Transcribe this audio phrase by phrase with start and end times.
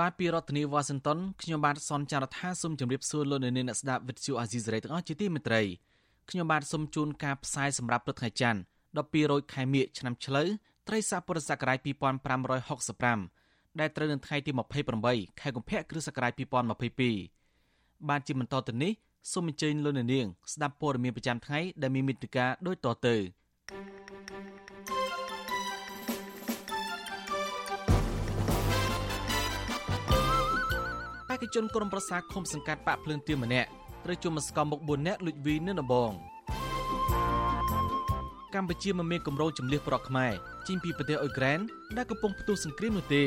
[0.00, 5.62] បាទពីរដ្ឋធានីវ៉ាស៊ីនតោនខ្ញុំបាទសនចាររថាសូមជម្រាបសួរលោកអ្នកនាងអ្នកស្ដាប់វិទ្យុអាស៊ីសេរីទាំងអស់ជាទីមេត្រី
[6.30, 8.60] ខ្ញុំបាទសូមជូនការផ្សាយសម្រាប់ព្រឹកថ្ងៃច័ន្ទ
[8.96, 10.48] 12រោចខែមិញឆ្នាំឆ្លូវ
[10.88, 11.78] ត្រីស័កពុរសករាជ
[12.98, 14.50] 2565ដែលត្រូវនៅថ្ងៃទី
[14.96, 16.32] 28ខែកុម្ភៈគ្រិស្តសករាជ
[17.20, 18.92] 2022បាទជាបន្តទៅនេះ
[19.32, 33.68] សូមអញ្ជើញលោកអ្នកនាងស្ដាប់ព័ត៌មានប្រចាំថ្ងៃដែលមានមេត្តាដូចតទៅបេក្ខជនក្រុមប្រឹក្សាឃុំសង្កាត់បាក់ភ្លើងទៀនម្នាក់
[34.04, 36.10] ត្រូវជុំមកស្គមមុខ4នាក់លួចវីនៅដំបង
[38.54, 40.32] កម្ពុជាមិនមានគម្រោងជំនះប្រកខ្មែរ
[40.66, 41.58] ចេញពីប្រទេសអ៊ុយក្រែន
[41.96, 43.24] ដែលកំពុងផ្ទុះសង្គ្រាមនោះទេ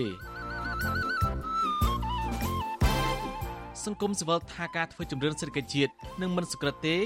[3.85, 5.91] សង្គមស៊ីវិលថាការធ្វើជំរឿនសេដ្ឋកិច្ចជាតិ
[6.21, 6.97] នឹងមិនសក្រិតទេ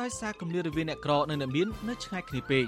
[0.00, 2.66] ដោយសារគម្លាតរវាងអ្នកក្រនិងអ្នកមាននៅឆ្ងាយគ្នាពេក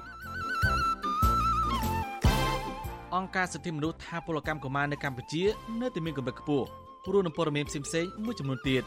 [3.15, 5.45] អង្គការសិទ្ធិមនុស្សថាពលកម្មកុមារនៅកម្ពុជា
[5.81, 6.69] នៅតែមានកម្រិតខ្ពស់
[7.05, 8.85] ព្រោះនឹងព័ត៌មានផ្សេងៗមួយចំនួនទៀត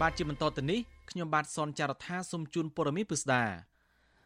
[0.00, 3.42] បាទជាបន្តទៅនេះខ្ញុំបាទសនចាររថាសូមជូនព័ត៌មានពិស្ដា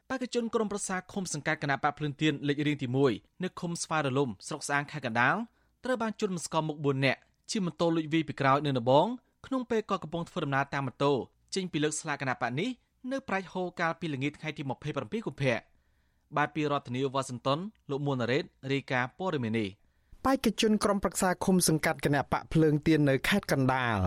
[0.08, 5.36] បេក្ខជនក្រុមប្រឹក្សាឃុំសង្កាត់គណៈបកភ្លឿនទៀនលេខរៀងទី1នៅឃុំស្វាយរលំស្រុកស្អាងខេត្តកណ្ដាល
[5.84, 9.06] ត្រូវបានជន់មកស្គមមុខ4នាក់ជិះម៉ូតូលួចវាយពីក្រោយនៅដំបង
[9.46, 11.12] ក្នុងពេលក៏កំពុងធ្វើដំណើរតាមម៉ូតូ
[11.54, 12.68] ចេញពីលើកស្លាកគណៈបកនេះ
[13.12, 15.56] នៅប្រាច់ហូកាលពីល្ងាចថ្ងៃទី27កុម្ភៈ
[16.36, 17.58] បាទពីរដ្ឋធានីវ៉ាស៊ីនតោន
[17.90, 19.68] លោកមួនណារ៉េតរាយការណ៍ព័ត៌មាននេះ
[20.24, 23.98] បេក្ខជនក្រុមប្រឹក្សាឃុំសង្កាត់គណៈបកភ្លើងទៀននៅខេត្តកណ្ដាល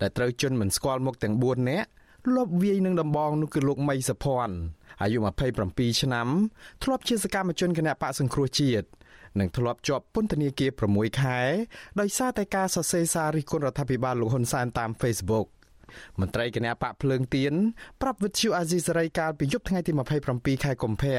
[0.00, 1.88] ដែលត្រូវជន់មិនស្គាល់មុខទាំង4នាក់
[2.36, 4.56] លបវាយនឹងដំបងនោះគឺលោកមីសភ័ណ្ឌ
[5.02, 5.18] អាយុ
[5.60, 6.28] 27ឆ្នាំ
[6.82, 8.86] ធ្លាប់ជាសកម្មជនគណៈបកសង្គ្រោះជាតិ
[9.40, 11.40] និងធ្លាប់ជាប់ពន្ធនាគារ6ខែ
[12.00, 15.46] ដោយសារតែការសរសេរសាររិះគន់រដ្ឋាភិបាលលោកហ៊ុនសែនតាម Facebook
[16.20, 17.54] មន្ត្រីគណៈបកភ្លើងទៀន
[18.00, 19.92] ប្រាប់វិទ្យុអាស៊ីសេរីកាលពីយប់ថ្ងៃទី
[20.28, 21.18] 27ខែកុម្ភៈ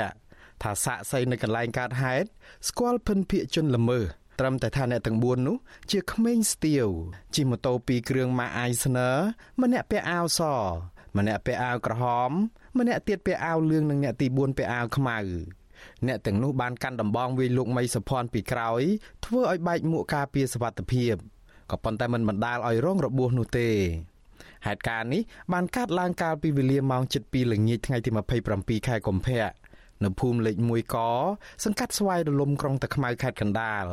[0.63, 2.27] ថាសាកសីនៅកន្លែងកើតហេតុ
[2.67, 4.05] ស្គាល់ភិនភៀកជនល្មើស
[4.39, 5.57] ត្រឹមតែថាអ្នកទាំង4នោះ
[5.91, 6.87] ជាក្មេងស្ទាវ
[7.35, 9.09] ជិះម៉ូតូពីរគ្រឿងម៉ាអាយស្នើ
[9.61, 10.41] ម្នាក់ពាក់អាវស
[11.17, 12.31] ម្នាក់ពាក់អាវក្រហម
[12.79, 15.19] ម្នាក់ទៀតពាក់អាវលឿងនិងអ្នកទី4ពាក់អាវខ្មៅ
[16.07, 18.81] អ្នកទាំងនោះបានកាន់ដំបងវាយលោកមីសុភ័ណ្ឌពីក្រោយ
[19.25, 21.15] ធ្វើឲ្យបែកមួកការពារសវត្ថិភាព
[21.71, 23.69] ក៏ប៉ុន្តែមិនបណ្ដាលឲ្យរងរបួសនោះទេ
[24.65, 25.21] ហេតុការណ៍នេះ
[25.53, 28.09] បានកើតឡើងកាលពីវេលាម៉ោង7:00ល្ងាចថ្ងៃទី
[28.49, 29.45] 27ខែកុម្ភៈ
[30.03, 30.97] នៅភូមិលេខ1ក
[31.63, 33.85] សង្កាត់ស្វាយរលំក្រុងតាខ្មៅខេត្តកណ្ដាល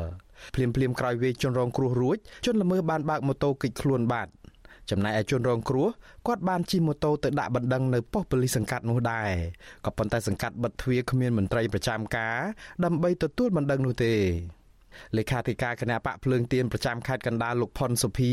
[0.54, 4.32] ភ្លាមភ្លាមក្រោយវេជនរងគ្រោះរួចជនល្មើសបានបើកម៉ូតូគេចខ្លួនបាត់
[4.90, 5.88] ចំណែកឯជនរងគ្រោះ
[6.26, 9.30] គាត់បានជិះម៉ូតូទៅដាក់បណ្ដឹងនៅប៉ុស្តិ៍ប៉ូលីសសង្កាត់នោះដែរ
[9.84, 12.38] ក៏ប៉ុន្តែសង្កាត់បិទទ្វារគ្មានមន្ត្រីប្រចាំការ
[12.84, 14.14] ដើម្បីទទួលបណ្ដឹងនោះទេ
[15.16, 18.32] លេខាធិការគណៈបកភ្លើងទៀនប្រចាំខេត្តកណ្ដាលលោកផុនសុភា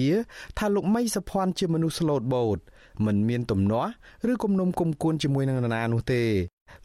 [0.58, 2.60] ថាលោកមីសុភ័ណ្ឌជាមនុស្សស្លូតបូត
[3.06, 3.92] មិនមានទំនាស់
[4.32, 6.24] ឬគំនុំគុំគួនជាមួយនឹងនរណានោះទេ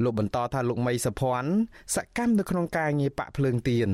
[0.03, 1.51] លោកបន្តថាលោកមីសុភ័ណ្ឌ
[1.95, 3.91] សកម្មនៅក្នុងការងារបកភ្លើងទៀន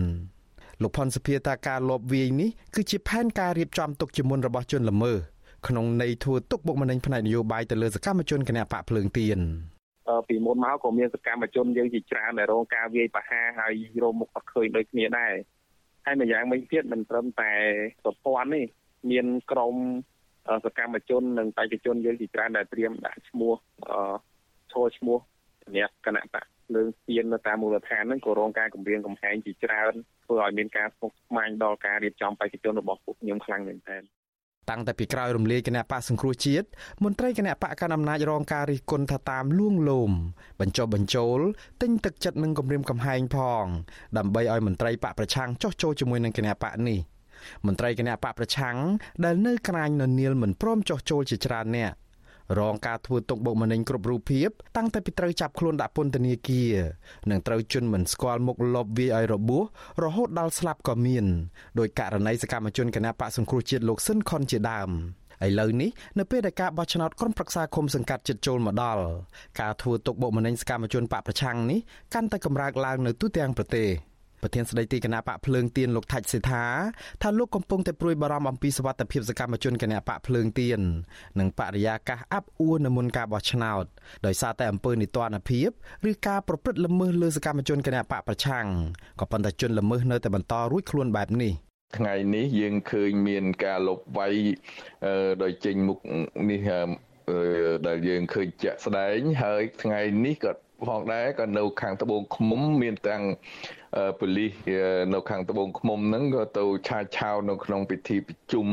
[0.82, 5.18] លោកផុនសុភាថាការលបវាយនេះគឺជាផែនការរៀបចំទុកជាមុនរបស់ជនល្មើស
[5.68, 9.40] ក្នុងន័យធ្វើទុកបុកម្នេញផ្នែកនយោបាយទៅលើសកម្មជនគណៈបកភ្លើងទៀន
[10.28, 15.34] ពីមុនមកក៏មានសកម្មជនយើងជាច្រើនដែលរងការវាយប្រហារហើយរងមុខអត់ឃើញដូចគ្នាដែរ
[16.04, 17.52] ហើយម្យ៉ាងវិញទៀតមិនត្រឹមតែ
[18.04, 18.66] ប្រព័ន្ធនេះ
[19.10, 19.76] មានក្រម
[20.64, 23.54] សកម្មជននិងបេក្ខជនយើងជាច្រើនដែលត្រៀមដាក់ឈ្មោះ
[24.72, 25.18] ឈរឈ្មោះ
[25.76, 26.44] អ្នកគណៈបក
[26.74, 29.92] លើងទៀននៅតាមមូលដ្ឋានហ្នឹងក៏រងការគម្រាមកំហែងជាច្រើន
[30.24, 34.02] ធ្វើឲ្យមានការស្មុគស្មាញដល់ការរៀបចំបេក្ខជនរបស់ពួកខ្ញុំខ្លាំងមែនទែន
[34.70, 36.66] តាំងតែពីក្រោយរំលាយគណៈបកសង្គ្រោះជាតិ
[37.04, 40.12] មន្ត្រីគណៈបកកណ្ដាលអំណាចរងការរិះគន់ថាតាមលួងលោម
[40.60, 41.38] បញ្ចុះបញ្ចូល
[41.82, 43.64] ទិញទឹកចិត្តនឹងគម្រាមកំហែងផង
[44.18, 46.98] ដើម្បីឲ្យមន្ត្រីបកប្រឆាំងចោះចូលជាមួយនឹងគណៈបកនេះ
[47.66, 48.76] មន្ត្រីគណៈបកប្រឆាំង
[49.24, 51.92] ដែលនៅក្រាញននៀលមិនព្រមចោះចូលជាច្រើនអ្នក
[52.58, 56.72] រងការធ្វើទុកបុកម្នេញគ្រប់រូបភាពតាំងតែពីត្រូវចាប់ខ្លួនដាក់ពន្ធនាគារ
[57.30, 59.62] និងត្រូវជន់មិនស្គាល់មុខលបវាយឲ្យរបួស
[60.04, 61.26] រហូតដល់ស្លាប់ក៏មាន
[61.78, 64.90] ដោយករណីសកម្មជនគណបកសង្គ្រោះជាតិលោកស៊ិនខុនជាដើម
[65.46, 69.02] ឥឡូវនេះនៅពេលដែលការបោះឆ្នោតក្រុមប្រឹក្សាឃុំសង្កាត់ចិត្តចូលមកដល់
[69.60, 71.78] ការធ្វើទុកបុកម្នេញសកម្មជនបកប្រឆាំងនេះ
[72.14, 73.88] កាន់តែកម្រើកឡើងនៅទូទាំងប្រទេស
[74.42, 76.64] ប្រធានស្ដីទីគណៈបកភ្លើងទៀនលោកថាច់សេដ្ឋា
[77.22, 80.80] ថាលោកកំពុងតែព្រួយបារម្ភអំពីសវត្ថិភាពសកម្មជនគណៈបកភ្លើងទៀន
[81.40, 83.84] និងបរិយាកាសអាប់អួរនៅមុនការបោះឆ្នោត
[84.26, 85.68] ដោយសារតែអំពើនីតិរដ្ឋភាព
[86.10, 88.66] ឬការប្រព្រឹត្តល្មើសលើសកម្មជនគណៈបកប្រឆាំង
[89.20, 91.52] ក៏ប៉ុន្តែជនល្មើសនៅតែបន្តរួចខ្លួនបែបនេះ
[91.96, 94.34] ថ្ងៃនេះយើងឃើញមានការលុបវាយ
[95.42, 95.98] ដោយចេញមុខ
[96.50, 96.60] នេះ
[97.86, 100.52] ដែលយើងឃើញជាក់ស្ដែងហើយថ្ងៃនេះក៏
[100.86, 103.22] ផងដែរក៏នៅខាងត្បូងឃុំមានទាំង
[104.18, 104.52] ប៉ូលីស
[105.14, 108.66] នៅខាងត្បូងឃុំហ្នឹងក៏ទៅឆាឆាវនៅក្នុងពិធីប្រជុំ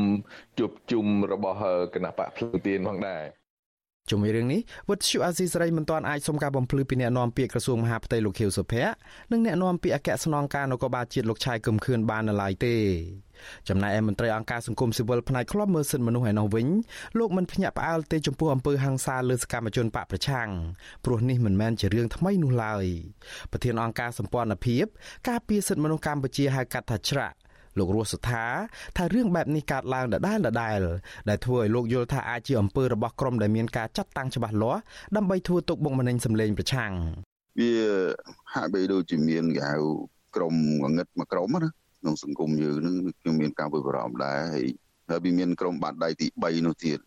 [0.58, 1.58] ជួបជុំរបស់
[1.94, 3.22] គណៈបកភ្លឺទៀនផងដែរ
[4.10, 8.92] ជុំវិញរឿងនេះវុទ្ធុអាស៊ីសេរីមិនទាន់អាចសុំការបំភ្លឺពីអ្នកនាំពាក្យក្រសួងមហាផ្ទៃលោកខៀវសុភ័ក្រ
[9.32, 12.74] និងអ្នកនាំពាក្យអគ្គស្នងការនគរបាលជាតិលោកឆាយកឹមខឿនបាននៅឡើយទេ
[13.68, 16.66] ចំណែកឯមន្ត្រីអង្គការសង្គមស៊ីវិលផ្នែកខ្លំមើលសិទ្ធិមនុស្សឯនោះវិញ
[17.18, 20.48] លោកមិនភ្ញាក់ផ្អើលទេចំពោះអំពើហិង្សាលើសកម្មជនបកប្រឆាំង
[21.04, 22.84] ព្រោះនេះមិនមែនជារឿងថ្មីនោះឡើយ
[23.52, 24.86] ប្រធានអង្គការសម្ព័ន្ធភាព
[25.28, 27.36] ការពារសិទ្ធិមនុស្សកម្ពុជាហៅកាត់ថាច្រាក់
[27.78, 28.44] លោករស់សុថា
[28.96, 30.80] ថារឿងបែបនេះកើតឡើងដដែលដដែល
[31.28, 34.80] ដែលធ្វើឲ្យលោកយល់ថាអាចជាអំពើរបស់ក្រុមដែលមានការចាត់តាំងច្បាស់លាស់
[35.16, 36.92] ដើម្បីធ្វើទុកបុកម្នេញសម្លេងប្រឆាំង
[37.58, 37.72] វា
[38.54, 39.76] ហាក់បីដូចជាមានគេហៅ
[40.36, 41.70] ក្រុមងងឹតមួយក្រុមណា
[42.00, 44.66] ក្នុងសង្គមយើងនឹងខ្ញុំមានការព្រួយបារម្ភដែរហើយ
[45.08, 46.98] ហើយវាមានក្រុមបាត់ដៃទី3នោះទៀត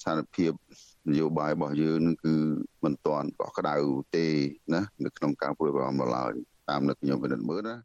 [0.00, 0.52] ស្ថានភាព
[1.10, 2.34] នយោបាយរបស់យើងនឹងគឺ
[2.84, 3.74] មិនទាន់កក់ក្ដៅ
[4.16, 4.26] ទេ
[4.74, 6.32] ណានៅក្នុងការព្រួយបារម្ភឡើយ
[6.68, 7.76] តាមនៅខ្ញុំពិនិត្យមើលណា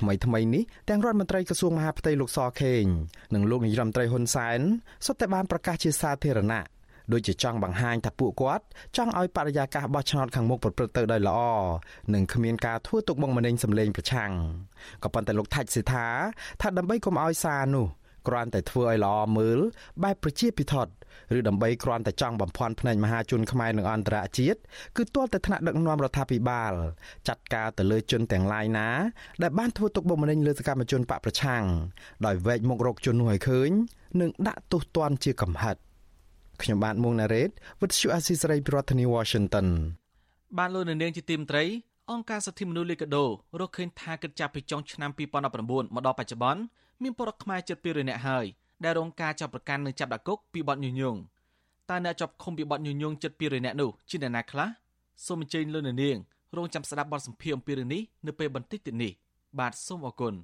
[0.00, 2.84] ថ្មីថ្មីនេះទាំងរដ្ឋមន្ត្រីក្រសួងមហាផ្ទៃលោកសខេង
[3.34, 4.60] និងលោកនាយរដ្ឋមន្ត្រីហ៊ុនសែន
[5.06, 6.64] សុទ្ធតែបានប្រកាសជាសាធារណៈ
[7.12, 8.64] ដូចជាចង់បង្ហាញថាពួកគាត់
[8.96, 11.40] ចង់ឲ្យបរិយាកាសបោះឆ្នោតខាងមុខប្រព្រឹត្តទៅដោយល្អ
[12.14, 14.30] និងគ្មានការធ្វើទុកបុកម្នេញសម្លេងប្រឆាំង
[15.02, 16.06] ក៏ប៉ុន្តែលោកថាច់សេថា
[16.60, 17.86] ថាដើម្បីកុំឲ្យសារនោះ
[18.28, 19.58] គ្រាន់តែធ្វើឲ្យល្អមើល
[20.02, 20.92] បែបប្រជាពិធដ្ឋ
[21.36, 24.58] ឬដើម្បីគ្រាន់តែចង់បំភាន់ភ្នែកមហាជនខ្មែរនិងអន្តរជាតិ
[24.96, 26.72] គឺទាល់តែថ្នាក់ដឹកនាំរដ្ឋាភិបាល
[27.28, 28.88] ចាត់ការទៅលើជនទាំងឡាយណា
[29.42, 31.64] ដែលបានធ្វើទុកបុកម្នេញលើសកម្មជនបកប្រឆាំង
[32.26, 33.70] ដោយវែកមុខរកជននោះឲ្យឃើញ
[34.20, 35.76] និងដាក់ទោសទណ្ឌជាកំហិត
[36.62, 37.50] ខ្ញុំបាទមួងណារ៉េត
[37.80, 39.66] With you Assisray ប្រធានាធិបតី Washington
[40.58, 41.64] បានលោកនៅនាងជាទីមត្រី
[42.10, 43.24] អង្គការសិទ្ធិមនុស្សលីកាដូ
[43.60, 46.62] រកឃើញថាគិតចាប់ពីចុងឆ្នាំ2019មកដល់បច្ចុប្បន្ន
[47.02, 48.44] មានពលរដ្ឋខ្មែរជិត200នាក់ហើយ
[48.84, 51.18] ដែលរងការចាប់ប្រកាន់និងចាប់ដាក់គុកពីបទញុះញង់
[51.90, 54.68] តើអ្នកជាប់ឃុំពីបទញុះញង់ជិត200នាក់នោះជាអ្នកណាខ្លះ
[55.26, 56.18] សូមអញ្ជើញលោកនាង
[56.56, 59.12] រងចាំស្ដាប់បទសម្ភាសន៍អំពីរឿងនេះនៅពេលបន្តិចទៀតនេះ
[59.58, 60.34] បាទសូមអរគុណ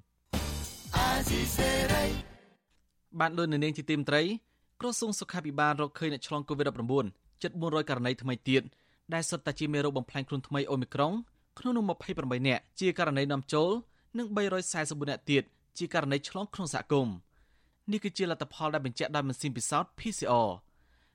[3.20, 4.22] បាទលោកនាងជាទីមត្រី
[4.80, 8.62] ក្រសួងសុខាភិបាលរកឃើញអ្នកឆ្លង COVID-19 ជិត400ករណីថ្មីទៀត
[9.14, 11.12] ដែលសុទ្ធតែជាមេរោគបំផ្លាញខ្លួនថ្មីអូមីក្រុង
[11.58, 11.84] ក្នុងនោះ
[12.16, 13.70] 28នាក់ជាករណីនាំចូល
[14.18, 15.42] និង344នាក់ទៀត
[15.78, 17.14] ជាករណីឆ្លងក្នុងសហគមន៍
[17.90, 20.48] នេះគឺជាលទ្ធផលដែលបញ្ជាក់ដោយម៉ាស៊ីនពិសោធន៍ PCR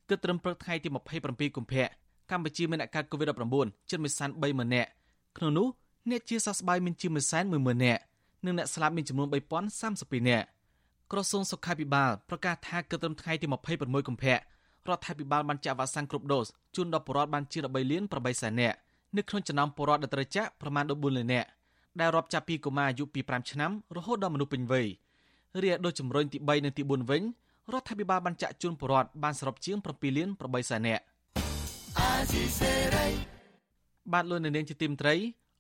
[0.10, 0.90] គិតត្រឹមព្រឹកថ្ងៃទី
[1.22, 1.86] 27កុម្ភៈ
[2.32, 4.00] កម្ពុជាមានអ្នកកើត COVID-19 ជិត
[4.38, 4.90] 130,000នាក់
[5.38, 5.68] ក្នុងនោះ
[6.10, 7.12] អ្នកជាសះស្បើយមានជាង
[7.48, 8.02] 110,000នាក់
[8.46, 10.48] និងអ្នកស្លាប់មានចំនួន3032នាក់
[11.14, 14.38] ក្រសួងសុខាភិបាលប្រកាសថាគិតត្រឹមថ្ងៃទី26កុម្ភៈរ
[14.98, 18.78] ដ្ឋាភិបាលបានចាក់វ៉ាក់សាំងគ្រប់ដូសជូនដល់ប្រជាពលរដ្ឋបានជាង13លាន8សែននាក់
[19.18, 21.48] នៅក្នុងចំណោមប្រជាពលរដ្ឋដែលត្រូវចាក់ប្រមាណ14លាននាក់
[22.00, 24.88] ដែលរាប់ចាប់ពីកុមារអាយុពី5ឆ្នាំរហូតដល់មនុស្សពេញវ័យ
[25.62, 27.22] រីឯដូសជំរុញទី3និងទី4វិញ
[27.74, 31.04] រដ្ឋាភិបាលបានចាក់ជូនប្រជាពលរដ្ឋបានសរុបជាង7លាន8សែននាក់
[34.14, 35.16] បាទលោកនៅនាងជាទីមត្រី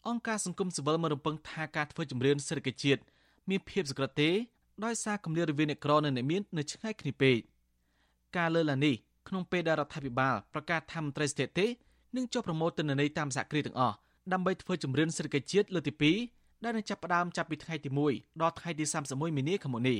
[0.08, 3.02] អង្គការសង្គមស៊ីវិលមករំពឹងថាការធ្វើជំរឿនសេដ្ឋកិច្ចជាតិ
[3.50, 4.32] មានភាពសក្តិទេ
[4.82, 7.38] ដោយសារគម្លាតរវាងអ្នកក្រនិងអ្នកមាននៅឆ្ងាយគ្នាពេក
[8.38, 8.96] ការលើឡានេះ
[9.28, 11.68] ក្នុងពេលដែលរដ្ឋាភិបាលប្រកាសថាមន្ត្រីស្ថិតិ
[12.16, 13.96] នឹងចុះប្រមូលទិន្នន័យតាមសហគ្រាសទាំងអស់
[14.34, 15.94] ដើម្បីធ្វើជំរឿនសេដ្ឋកិច្ចជាតិលើកទី
[16.34, 20.00] 2ដែលនឹងចាប់ផ្ដើមចាប់ពីថ្ងៃទី1ដល់ថ្ងៃទី31មីនាឆ្នាំនេះ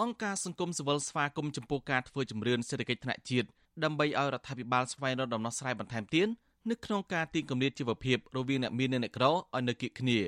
[0.00, 3.48] អង្គការសង្គមស៊ីវិលស្វាគមន៍ចំពោះការធ្វើជំរឿនសេដ្ឋកិច្ចថ្នាក់ជាតិ
[3.84, 6.28] ដើម្បីឲ្យរដ្ឋាភិបាលស្វែងរកដំណោះស្រាយបន្ថែមទៀត
[6.70, 10.18] នៅក្នុងការទីគម្លាតជីវភាពរវាងអ្នកមាននិងអ្នកក្រឲ្យនៅគៀកគ្នា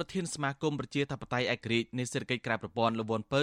[0.06, 3.42] ្រធានសមាគមប្រជាធិបតេយ្យឯករាជ្យនៃសេដ្ឋកិច្ចក្រៅប្រព័ន្ធលវនពៅ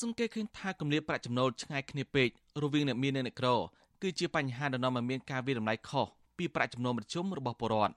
[0.00, 2.28] សង្កេតឃើញថាគម្លាតប្រាក់ចំណូលឆ្ងាយគ្នាពេក
[2.62, 3.48] រវាងអ្នកមាននិងអ្នកក្រ
[4.02, 6.06] គឺជាបញ្ហាដែលនាំឲ្យមានការវិតម្លៃខុស
[6.38, 7.94] ពីប្រាក់ចំណូលមធ្យមរបស់ពលរដ្ឋ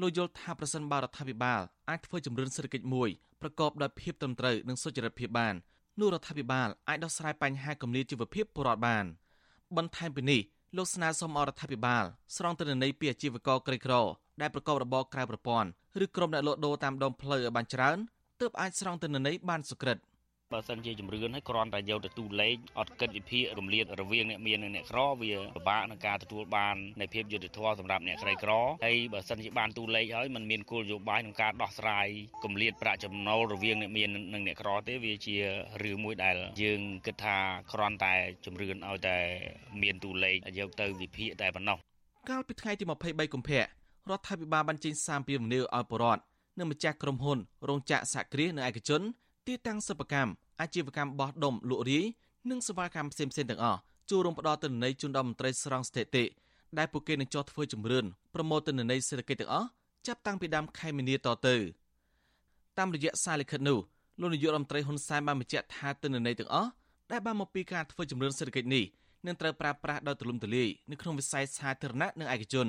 [0.00, 3.08] លោកយល់ថាប្រសិនបើរដ្ឋាភិបាលអាចធ្វើជំរឿនសេដ្ឋកិច្ចមួយ
[3.40, 5.54] ប្រកបដោយភាពត្រឹមត្រូវនិងសុចរិតភាពបាន
[6.00, 9.04] នោះរដ្ឋាភិបាលអាចដោះស្រាយបញ្ហាគម្លាតជីវភាពពលរដ្ឋបាន
[9.76, 10.40] បន្ថែមពីនេះ
[10.76, 12.04] លោកស្នើសុំអរដ្ឋាភិបាល
[12.36, 13.94] ស្រង់ទិន្នន័យពីអាជីវករក្រីក្រ
[14.40, 15.70] ដែលប្រកបរបរក្រៅប្រព័ន្ធ
[16.02, 17.96] ឬក្រុមអ្នកលក់ដូរតាមដងផ្លូវឲ្យបានច្រើន
[18.40, 19.98] ទើបអាចស្រង់ទិន្នន័យបានសុក្រិត។
[20.54, 28.52] បើសិនជាជំរឿនហើយគ្រាន់តែយកទៅទូលេខអត់គិតវិភាគរំលាតរវាងអ្នកមាននិងអ្នកក្រវាពិបាកក្នុងការទទួលបាននៃភាពយុត្តិធម៌សម្រាប់អ្នកក្រីក្រ
[28.84, 32.06] ហើយបើសិនជាបានទូលេខហើយมันមានគោលនយោបាយក្នុងការដោះស្រាយ
[32.44, 35.36] គម្លាតប្រាក់ចំណូលរវាងអ្នកមាននិងអ្នកក្រទេវាជា
[35.82, 37.36] រឿងមួយដែលយើងគិតថា
[37.72, 39.16] គ្រាន់តែជំរឿនឲ្យតែ
[39.82, 41.78] មានទូលេខយកទៅវិភាគតែប៉ុណ្ណោះ
[42.30, 46.22] កាលពីថ្ងៃទី23កុម្ភៈ រដ្ឋាភិបាលបានចេញសារពីមនីឲ្យបរដ្ឋ
[46.58, 49.02] និងម្ចាស់ក្រុមហ៊ុនរោងចក្រសហគ្រាសនិងឯកជន
[49.46, 52.04] ទីតាំងសិប្បកម្មអាជីវកម្មបោះដុំលក់រាយ
[52.50, 53.78] និងសេវាកម្មផ្សេងៗទាំងអស់
[54.10, 56.24] ចូលរួមផ្ដល់ទិន្នន័យជូនដល់មន្ត្រីស្រង់ស្ថិតិ
[56.78, 59.68] ដែលពួកគេនឹងចោះធ្វើជំរឿនប្រមូលទិន្នន័យសេដ្ឋកិច្ចទាំងអស់
[60.06, 61.56] ចាប់តាំងពីដើមខែមីនាតទៅ
[62.78, 63.78] តាមរយៈសារលិខិតនោះ
[64.20, 66.70] លោកនាយករដ្ឋមន្ត្រីហ៊ុនសែនបានបញ្ជាក់ថាទិន្នន័យទាំងអស់
[67.10, 68.84] ដែលបានមកពីការធ្វើជំរឿនសេដ្ឋកិច្ចនេះ
[69.26, 72.68] នឹងត្រូវប្រើប្រាស់ដោយទូលំទូលាយនៅក្នុងវិស័យសាធារណៈនិងឯកជន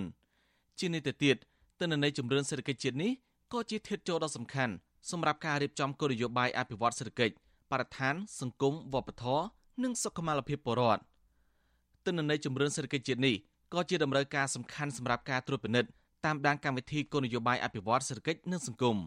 [0.80, 1.38] ជានេះទៅទៀត
[1.80, 3.12] ទិន្នន័យជំរឿនសេដ្ឋកិច្ចជាតិនេះ
[3.54, 4.74] ក៏ជាធាតុចូលដ៏សំខាន់
[5.12, 7.36] សម្រាប់ការរៀបចំគោលនយោបាយអភិវឌ្ឍសេដ្ឋកិច្ច
[7.72, 9.46] បរិស្ថាន សង្គមវប្បធម៌
[9.84, 11.02] និងសុខុមាលភាពពលរដ្ឋ
[12.06, 13.36] ទិន្នន័យជំរឿនសេដ្ឋកិច្ចជាតិនេះ
[13.74, 15.90] ក៏ជាដំណើរការសំខាន់សម្រាប់ការត្រួតពិនិត្យ
[16.26, 18.98] តាមដានកម្មវិធីគោលនយោបាយអភិវឌ្ឍសេដ្ឋកិច្ចនិងសង្គម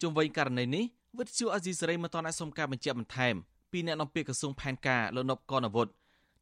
[0.00, 0.84] ជុំវិញករណីនេះ
[1.18, 3.34] វិទ្យុអាស៊ីសេរីមិនទាន់អាចសុំការបញ្ជាក់បន្ថែម
[3.72, 5.88] ពីអ្នកនាំពាក្យក្រសួងផែនការលោកនប់កនអាវុធ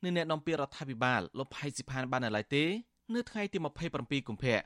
[0.03, 2.65] និងអ្នកនាំពាក្យរដ្ឋាភិបាលលោកផៃស៊ីផានបាននៅឡើយទេ
[3.15, 3.59] នៅថ្ងៃទី
[3.93, 4.59] 27កុម្ភៈ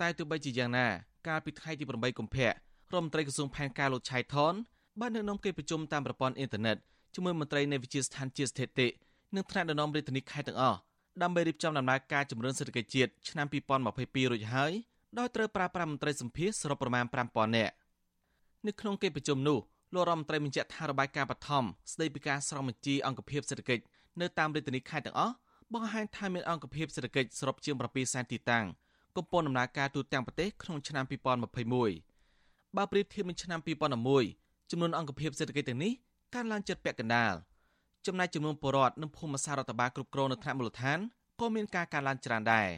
[0.00, 0.86] តែទោះបីជាយ៉ាងណា
[1.28, 4.54] កាលពីថ្ងៃទី8កុម្ភៈរដ្ឋមន្ត្រីក្រសួងផែនការលោកឆៃថន
[5.00, 6.76] បាននៅក្នុងកិច្ចប្រជុំតាមប្រព័ន្ធអ៊ីនធឺណិត
[7.14, 8.88] ជាមួយមន្ត្រីនៃវិជាស្ថានជាស្ថិតិ
[9.34, 10.78] និងថ្នាក់ដឹកនាំរាជធានីខេត្តទាំងអស់
[11.22, 14.72] ដើម្បីរៀបចំដំណើរការជំរុញសេដ្ឋកិច្ចជាតិឆ្នាំ2022រួចហើយ
[15.18, 17.74] ដោយត្រូវប្រើប្រាស់មន្ត្រីសម្ភារសរុបប្រមាណ5000នាក់
[18.66, 19.58] នៅក្នុងកិច្ចប្រជុំនោះ
[19.94, 23.82] លោករដ្ឋមន្ត្រីបញ្ជាក់ថារបាយការណ៍បឋមស្ដីពីការស្រង់បញ្ជីអង្គភាពសេដ្ឋកិច្ច
[24.20, 25.34] នៅតាមរាជធានីខេត្តទាំងអស់
[25.74, 28.64] បង្ហាញថាមានអង្គភាពសេដ្ឋកិច្ចសរុបជាង7សែនទីតាំង
[29.16, 33.60] កំពុងដំណើរការទូទាំងប្រទេសក្នុងឆ្នាំ2021បើប្រៀបធៀបនឹងឆ្នាំ
[34.14, 35.92] 2011ចំនួនអង្គភាពសេដ្ឋកិច្ចទាំងនេះ
[36.34, 37.34] កើនឡើងជិតពាក់កណ្ដាល
[38.06, 40.98] ចំណែកចំនួនពលរដ្ឋនិងភូមិសាស្ត្ររដ្ឋបាលគ្រប់គ្រងនៅថ្នាក់មូលដ្ឋាន
[41.40, 42.68] ក៏មានការកើនឡើងច្រើនដែរ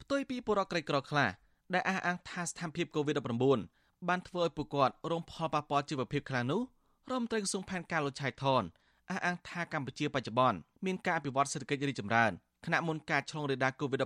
[0.00, 1.30] ផ្ទុយពីពលរដ្ឋក្រីក្រខ្លះ
[1.74, 6.62] ដែលអះអាងថាស្ថានភាព COVID-19 បានធ្វើឲ្យពួកគាត់រងផលប៉ះពាល់ជីវភាពខ្លាំងនោះ
[7.10, 8.62] រដ្ឋមន្ត្រីក្រសួងផែនការលោកឆៃថន
[9.10, 12.32] អះអាងថាកម្ពុជាបច្ចុប្បន្នមានការអភិវឌ្ឍសេដ្ឋកិច្ចរីកចម្រើន
[12.66, 14.04] ខណៈមុនការឆ្លងរាលដាល COVID-19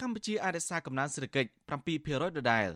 [0.00, 1.50] កម្ពុជាអាចរក្សាកំណើនសេដ្ឋកិច្ច
[1.92, 2.68] 7%ដដែល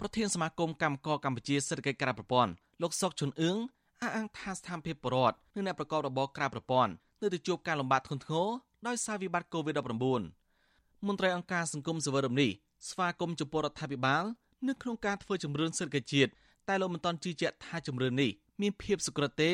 [0.00, 3.56] ប្រធានសមាគមកម្មករកម្ពុជាសេដ្ឋកិច្ចក្រៅប្រព័ន្ធលោកសុកជុនអឿង
[4.02, 8.48] អះអាងថាស្ថានភាពបរដ្ឋនិងអ្នកប្រកបរបរក្រៅប្រព័ន្ធនៅតែជួបការលំបាកធ្ងន់ធ្ងរ
[8.86, 12.50] ដោយសារវិបត្តិ COVID-19 មន្ត្រីអង្គការសង្គមសវរមនេះ
[12.88, 14.24] ស្វាគមន៍ចំពោះរដ្ឋាភិបាល
[14.68, 16.30] នៅក្នុងការធ្វើជំរឿនសេដ្ឋកិច្ចជាតិ
[16.68, 18.30] តែលោកមិនទាន់ជឿជាក់ថាជំរឿននេះ
[18.60, 19.50] មានភាពសុក្រទេ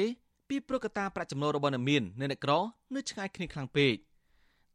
[0.49, 2.53] ពីព្រោះកត្តាប្រាក់ចំណូលរបស់អ្នកមាននិងអ្នកក្រ
[2.95, 3.95] នៅឆ្ងាយគ្នាខ្លាំងពេក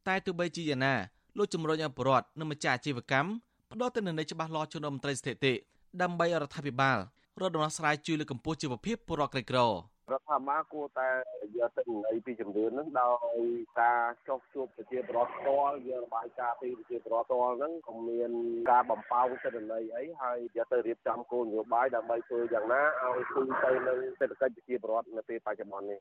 [0.07, 0.93] តែទោះបីជាយ៉ាងណា
[1.37, 3.29] លោកជំរុញឲ្យបរដ្ឋនិងម្ចាស់អាជីវកម្ម
[3.71, 5.53] ផ្ដល់ទិន្នន័យច្បាស់លាស់ជូនដល់មន្ត្រីស្ថិតិ
[6.01, 6.97] ដើម្បីឲ្យរដ្ឋាភិបាល
[7.39, 9.71] រកដំណោះស្រាយជួយលើកកម្ពស់ជីវភាពពលរដ្ឋក្រីក្ររ
[10.03, 11.09] ដ្ឋាភិបាលគួរតែ
[11.57, 13.47] យកទៅន័យពីជំរឿនហ្នឹងដោយ
[13.81, 18.31] ការចុះជួបប្រជាពលរដ្ឋផ្ទាល់យករបាយការណ៍ពីប្រជាពលរដ្ឋផ្ទាល់ហ្នឹងក៏មាន
[18.71, 25.99] ការបំផោងទិន្នន័យអីហើយយកទៅរៀបចំគោលនយោបាយដើម្បីធ្វើយ៉ាងណាឲ្យគូទៅនឹងសេដ្ឋកិច្ចប្រជាពលរដ្ឋនៅពេលបច្ចុប្បន្ននេះ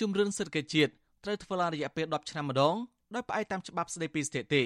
[0.00, 0.90] ជំរឿនសេដ្ឋកិច្ចជាតិ
[1.24, 2.76] ត្រូវធ្វើឡើងរយៈពេល10ឆ្នាំម្ដង
[3.14, 4.62] ដោយផ្អែកតាមច្បាប់ស្តីពីស្ថិតិ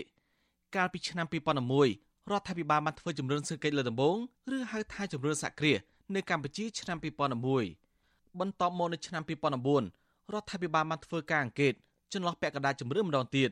[0.76, 4.16] កាលពីឆ្នាំ2011រដ្ឋាភិបាលបានធ្វើជំរឿនសេដ្ឋកិច្ចលើដំបូង
[4.56, 5.78] ឬហៅថាជំរឿនសហគ្រាស
[6.14, 7.89] នៅកម្ពុជាឆ្នាំ2011
[8.40, 9.22] បន្ទាប់មកនៅឆ្នាំ
[9.78, 11.72] 2009រដ្ឋាភិបាលបានធ្វើការអង្កេត
[12.12, 13.50] ចន្លោះពាក់កណ្ដាលជំរឿនម្ដងទៀត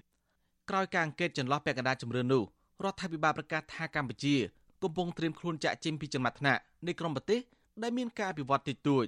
[0.70, 2.42] ក្រោយការអង្កេតចន្លោះពាក់កណ្ដាលជំរឿននោះ
[2.84, 4.34] រដ្ឋាភិបាលប្រកាសថាកម្ពុជា
[4.82, 7.40] កំពុងត្រៀមខ្លួនចាក់ចេញពីចំណាត់ថ្នាក់នៃក្រុមប្រទេស
[7.82, 9.06] ដែលមានការអភិវឌ្ឍតិចតួច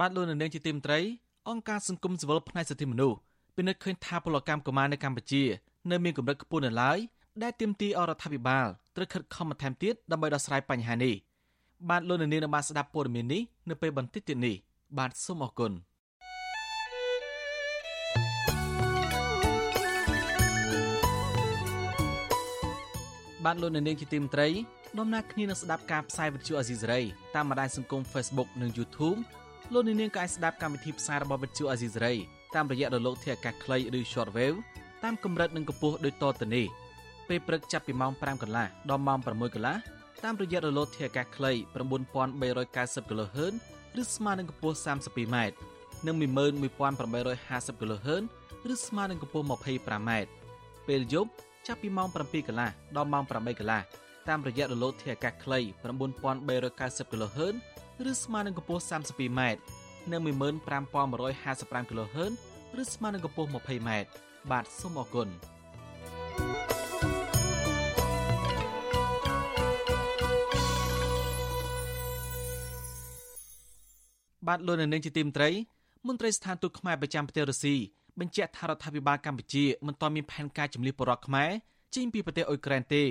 [0.00, 1.00] បានលោកនៅនាងជាទីមត្រី
[1.48, 3.16] អង្គការសង្គមស៊ីវិលផ្នែកសិទ្ធិមនុស្ស
[3.56, 5.42] ពិនិត្យឃើញថាពលកម្មកុមារនៅកម្ពុជា
[5.90, 6.98] នៅមានកម្រិតខ្ពស់នៅឡើយ
[7.42, 8.66] ដែលទាមទារអរដ្ឋាភិបាល
[8.96, 11.14] ត្រូវខិតខំបន្ថែមទៀតដើម្បីដោះស្រាយបញ្ហានេះ
[11.86, 14.56] បាទលោកនាងនឹងបានស្ដាប់ព័ត៌មាននេះនៅពេលបន្តិចទៀតនេះ
[14.98, 15.72] បាទសូមអរគុណ
[23.44, 24.48] បាទលោកនាងជាទីមត្រី
[24.98, 27.00] ដំណើរគ្នានឹងស្ដាប់ការផ្សាយវិទ្យុអាស៊ីសេរី
[27.34, 29.18] តាមបណ្ដាញសង្គម Facebook និង YouTube
[29.72, 32.14] លោកនាងក៏អាចស្ដាប់កម្មវិធីផ្សាយរបស់វិទ្យុអាស៊ីសេរី
[32.54, 34.58] តាមរយៈរលកធាតុអាកាសខ្លីឬ Shortwave
[35.04, 36.66] តាមកម្រិតនិងកម្ពស់ដូចតទៅនេះ
[37.28, 41.52] ពេលព្រឹកចាប់ពីម៉ោង5កន្លះដល់ម៉ោង6កន្លះ តាមរយៈរលកធាតុអាកាសខ្លី
[42.06, 43.54] 9390 kHz
[44.00, 45.36] ឬស្មើនឹងកម្ពស់ 32m
[46.06, 48.22] និង11850 kHz
[48.72, 50.10] ឬស្មើនឹងកម្ពស់ 25m
[50.88, 51.30] ពេលយប់
[51.66, 53.82] ចាប់ពីម៉ោង7កន្លះដល់ម៉ោង8កន្លះ
[54.28, 55.58] តាមរយៈរលកធាតុអាកាសខ្លី
[56.36, 57.54] 9390 kHz
[58.10, 59.40] ឬស្មើនឹងកម្ពស់ 32m
[60.12, 62.32] និង15155 kHz
[62.80, 63.90] ឬស្មើនឹងកម្ពស់ 20m
[64.50, 65.28] បាទសូមអរគុណ
[74.48, 75.50] បាទលោកនៅនឹងជាទីមត្រី
[76.06, 77.74] មន្ត្រីស្ថានទូតខ្មែរប្រចាំប្រទេសរុស្ស៊ី
[78.18, 81.50] បញ្ជាក់ថារដ្ឋាភិបាលកម្ពុជាមិនទាន់មានផែនការជំនះបរដ្ឋខ្មែរ
[81.94, 83.04] ចេញពីប្រទេសអ៊ុយក្រែនទេ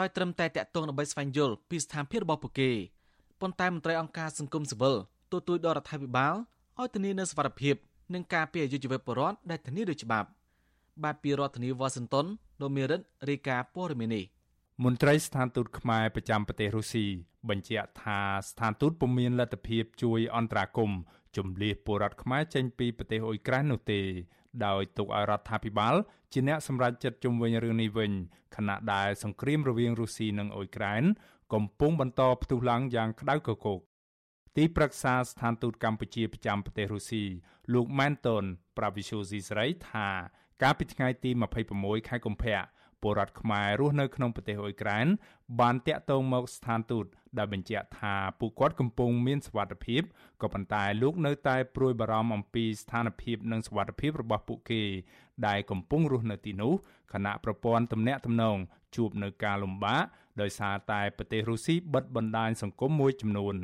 [0.00, 2.70] ដោយត្រឹមតែតាក់ទងដើម្បីស្វែងយល់ពីស្ថានភាពរបស់ពួកគេ
[3.40, 4.96] ប៉ុន្តែមន្ត្រីអង្គការសង្គមស៊ីវិល
[5.32, 6.34] ទូទួយដល់រដ្ឋាភិបាល
[6.80, 7.74] ឲ្យធានានូវសវត្ថិភាព
[8.14, 10.28] និងការពារអាយុជីវិតពលរដ្ឋដែលធានាដោយច្បាប់
[11.02, 12.26] បាទពីរដ្ឋធានីវ៉ាស៊ីនតោន
[12.60, 14.24] លោកមេរិតរាយការណ៍ព័ត៌មាននេះ
[14.80, 17.06] មន្ត្រីស្ថានទូតខ្មែរប្រចាំប្រទេសរុស្ស៊ី
[17.48, 21.00] បញ្ជាក់ថាស្ថានទូតពុំមានលទ្ធភាពជួយអន្តរាគមន៍
[21.36, 24.00] ជំលៀសពលរដ្ឋខ្មែរចេញពីប្រទេសអ៊ុយក្រែននោះទេ
[24.66, 25.94] ដោយទុកឲ្យរដ្ឋាភិបាល
[26.32, 28.12] ជាអ្នកសម្រេចចិត្តជំវិញរឿងនេះវិញ
[28.56, 31.04] ខណៈដែលសង្គ្រាមរវាងរុស្ស៊ីនិងអ៊ុយក្រែន
[31.52, 33.80] កំពុងបន្តផ្ទុះឡើងយ៉ាងក្តៅគគុក
[34.56, 37.24] ទីប្រឹក្សាស្ថានទូតកម្ពុជាប្រចាំប្រទេសរុស្ស៊ី
[37.72, 38.44] លោកម៉ែនតូន
[38.78, 40.08] ប្រាវិសុស៊ីស្រីថា
[40.62, 41.30] កាលពីថ្ងៃទី
[41.70, 42.58] 26ខែកុម្ភៈ
[43.02, 45.06] ពលរដ្ឋខ្មែររស់នៅក្នុងប្រទេសអ៊ុយក្រែន
[45.60, 47.06] បានតាក់ទងមកស្ថានទូត
[47.38, 50.02] ដែលបញ្ជាក់ថាពួកគាត់កំពុងមានសុវត្ថិភាព
[50.42, 54.82] ក៏ប៉ុន្តែលោកនៅតែព្រួយបារម្ភអំពីស្ថានភាពនិងសុវត្ថិភាពរបស់ពួកគេ
[55.46, 56.72] ដែលកំពុងរស់នៅទីនោះ
[57.12, 58.56] ខណៈប្រព័ន្ធទំនាក់ទំនង
[58.96, 60.02] ជួបនៅការលំបាក
[60.40, 63.56] ដោយសារតែប្រទេសរុស្ស៊ីបិទបណ្ដាញសង្គមមួយចំនួន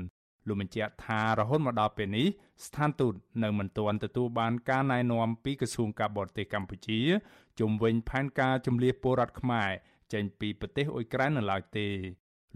[0.48, 2.26] លោកបញ្ជាក់ថារហូតមកដល់ពេលនេះ
[2.66, 7.00] ស្ថានទូតនៅមិនទាន់ទទួលបានការណែនាំពីក្រសួងការបរទេសកម្ពុជា
[7.60, 9.70] ជុំវិញផែនការជំលៀសពលរដ្ឋខ្មែរ
[10.12, 11.88] ចេញពីប្រទេសអ៊ុយក្រែននៅឡើយទេ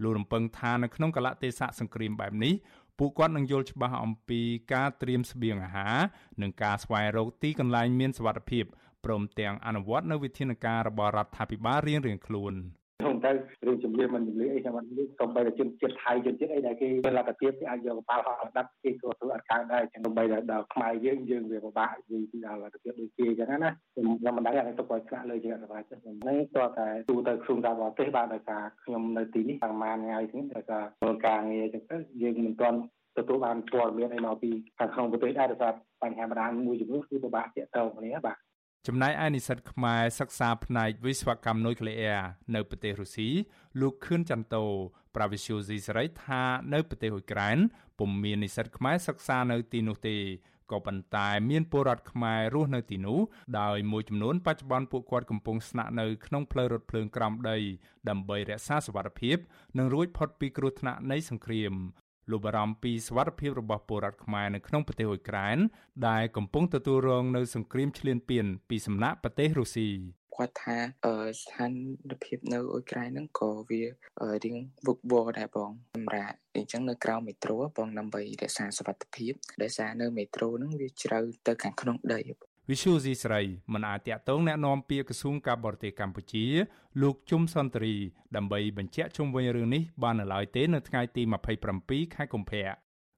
[0.01, 2.53] លោករំពឹងថានៅក្នុងកលៈទេសៈសង្គ្រាមបែបនេះ
[2.97, 4.41] ពួកគាត់នឹងយល់ច្បាស់អំពី
[4.73, 5.97] ការត្រៀមស្បៀងអាហារ
[6.41, 8.65] និងការស្វែងរកទីកន្លែងមានសុវត្ថិភាព
[9.05, 12.53] ព្រមទាំងអនុវត្តនូវវិធានការរបស់រដ្ឋាភិបាលរៀងៗខ្លួន។
[13.01, 13.31] ក្នុងទៅ
[13.65, 32.79] រឿងជំនឿមិនជំនឿអីខ្ញុំអត់មានសូម្បីតែជនជាតិថៃជនជាតិអីដែលគេមានលទ្ធភាពគេអាចយកកប៉ាល់ហោះដាប់គេក៏ធ្វើអត់កើតដែរចឹងដើម្បីដល់ខ្មែរយើងយើងវាពិបាកនិយាយពីដល់លទ្ធភាពដូចគេចឹងណាខ្ញុំខ្ញុំមិនដឹងថាទុកឲ្យឆ្លាក់លើជាសមាជិកខ្ញុំនេះក៏តែទូទៅក្រសួងការបរទេសបានដោយសារខ្ញុំនៅទីនេះប្រហែលថ្ងៃនេះដោយសារការងារចឹងទៅយើងមិនទាន់
[33.17, 38.37] ទទួលបានព័ត៌មានអីមកពីខាងក្នុងប្រទេសដែរដោយសារបញ្ហាបណ្ដាញមួយចំនួនគឺពិបាកទាក់ទងគ្នាបាទ
[38.87, 42.23] ចំណែកឯនិស្សិតខ្មែរសិក្សាផ្នែកវិស្វកម្មនុយក្លេអ៊ែរ
[42.55, 43.29] នៅប្រទេសរុស្ស៊ី
[43.81, 44.63] លោកខឿនចន្ទោ
[45.15, 46.41] ប្រាវិសុយស៊ីសេរីថា
[46.73, 47.57] នៅប្រទេសអ៊ុយក្រែន
[47.99, 50.17] ពុំមាននិស្សិតខ្មែរសិក្សានៅទីនោះទេ
[50.71, 53.19] ក៏ប៉ុន្តែមានពលរដ្ឋខ្មែររស់នៅទីនោះ
[53.59, 57.57] ដោយមួយចំនួនបច្ចុប្បន្នពួកគាត់កំពុងស្នាក់នៅក្នុងផ្លូវរថភ្លើងក្រោមដី
[58.09, 59.37] ដើម្បីរក្សាសុវត្ថិភាព
[59.77, 61.73] និងរួចផុតពីគ្រោះថ្នាក់នៃសង្គ្រាម
[62.31, 65.57] លោកបារម្ភពីសវត្ថិភាពរបស់ពលរដ្ឋខ្មែរនៅក្នុងប្រទេសអ៊ុយក្រែន
[66.07, 69.89] ដែលកំពុងទទួលរងនៅសង្គ្រាមឈ្លានពានពីសំណាក់ប្រទេសរុស្ស៊ី
[70.35, 70.77] គាត់ថា
[71.39, 71.71] ស្ថាន
[72.23, 73.81] ភាពនៅអ៊ុយក្រែនហ្នឹងក៏វា
[74.43, 74.57] រៀង
[74.87, 82.21] វឹកវរដែរបងសម្រាប់អញ្ចឹងនៅក្រៅមេត្រូបងដើម្បីរក្សាសុវត្ថិភាពដោយសារនៅមេត្រូហ្នឹងវាជ្រៅទៅខាងក្នុងដី
[82.70, 83.40] វិសុយស៊ីស្រី
[83.72, 86.44] មិនអាចតាក់ទងแนะនាំពាក្យក្រសួងការបរទេសកម្ពុជា
[87.02, 87.94] លោកជុំសន្តិរី
[88.36, 91.22] ដើម្បីបញ្ជាក់ជុំវិញរឿងនេះបាននៅឡើយទេនៅថ្ងៃទី
[91.68, 92.66] 27ខែកុម្ភៈ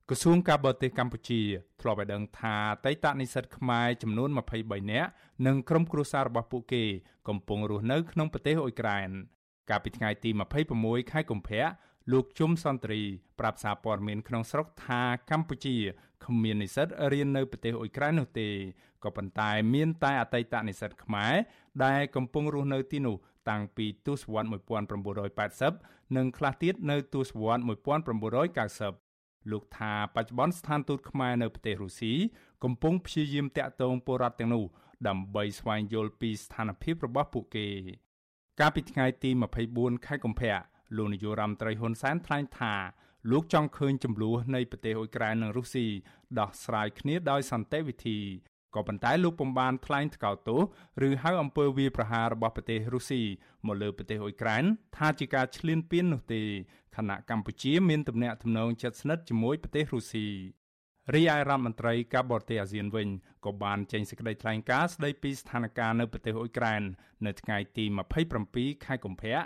[0.09, 1.41] ក្រសួងការបរទេសកម្ពុជា
[1.81, 4.29] ធ្លាប់ឲ្យដឹងថាតៃតនិស្សិតខ្មែរចំនួន
[4.61, 5.11] 23នាក់
[5.47, 6.85] និងក្រុមគ្រួសាររបស់ពួកគេ
[7.29, 9.09] កំពុងរស់នៅក្នុងប្រទេសអ៊ុយក្រែន
[9.71, 10.31] កាលពីថ្ងៃទី
[10.71, 11.65] 26ខែកុម្ភៈ
[12.13, 13.03] លោកជុំសន្តិរី
[13.39, 15.77] ប្រាប់សារព័ត៌មានក្នុងស្រុកថាកម្ពុជា
[16.25, 18.49] គ្មាននិស្សិតរៀននៅប្រទេសអ៊ុយក្រែននោះទេ
[19.06, 21.34] ក៏ប៉ុន្តែមានតែអតីតនិស្សិតខ្មែរ
[21.86, 23.16] ដែលកំពុងរស់នៅទីនោះ
[23.50, 24.48] តាំងពីទសវត្ស
[25.52, 27.62] 1980និងខ្លះទៀតនៅទសវត្ស
[29.00, 32.14] 1990លោកថាបច្ចុប្បន្នស្ថានទូតខ្មែរនៅប្រទេសរុស្ស៊ី
[32.64, 34.66] កំពុងព្យាយាមតាក់ទងពលរដ្ឋទាំងនោះ
[35.08, 37.68] ដើម្បីស្វែងយល់ពីស្ថានភាពរបស់ពួកគេ
[38.60, 39.30] កាលពីថ្ងៃទី
[39.68, 40.56] 24ខែកុម្ភៈ
[40.98, 42.74] លោកនាយករដ្ឋមន្ត្រីហ៊ុនសែនថ្លែងថា
[43.32, 45.86] លោកចង់ឃើញចំនួននៃប្រទេសអ៊ុយក្រែននិងរុស្ស៊ី
[46.40, 48.20] ដោះស្រាយគ្នាដោយសន្តិវិធី
[48.76, 50.62] ក៏ប៉ុន្តែលោកពុំបានថ្លែងថ្កោលទោស
[51.08, 53.22] ឬហៅអំពើវាយប្រហាររបស់ប្រទេសរុស្ស៊ី
[53.66, 54.64] មកលើប្រទេសអ៊ុយក្រែន
[54.98, 56.42] ថាជាការឈ្លានពាននោះទេ
[56.96, 60.28] ខណៈកម្ពុជាមានទំនាក់ទំនងជិតស្និទ្ធជាមួយប្រទេសរុស្ស៊ី
[61.14, 63.08] រីឯរដ្ឋមន្ត្រីការបរទេសអាស៊ានវិញ
[63.46, 66.82] ក៏បានចេញសេចក្តីថ្លែងការណ៍ស្តីពីស្ថានភាពនៅប្រទេសអ៊ុយក្រែន
[67.26, 67.86] នៅថ្ងៃទី
[68.36, 69.38] 27ខែកុម្ភៈ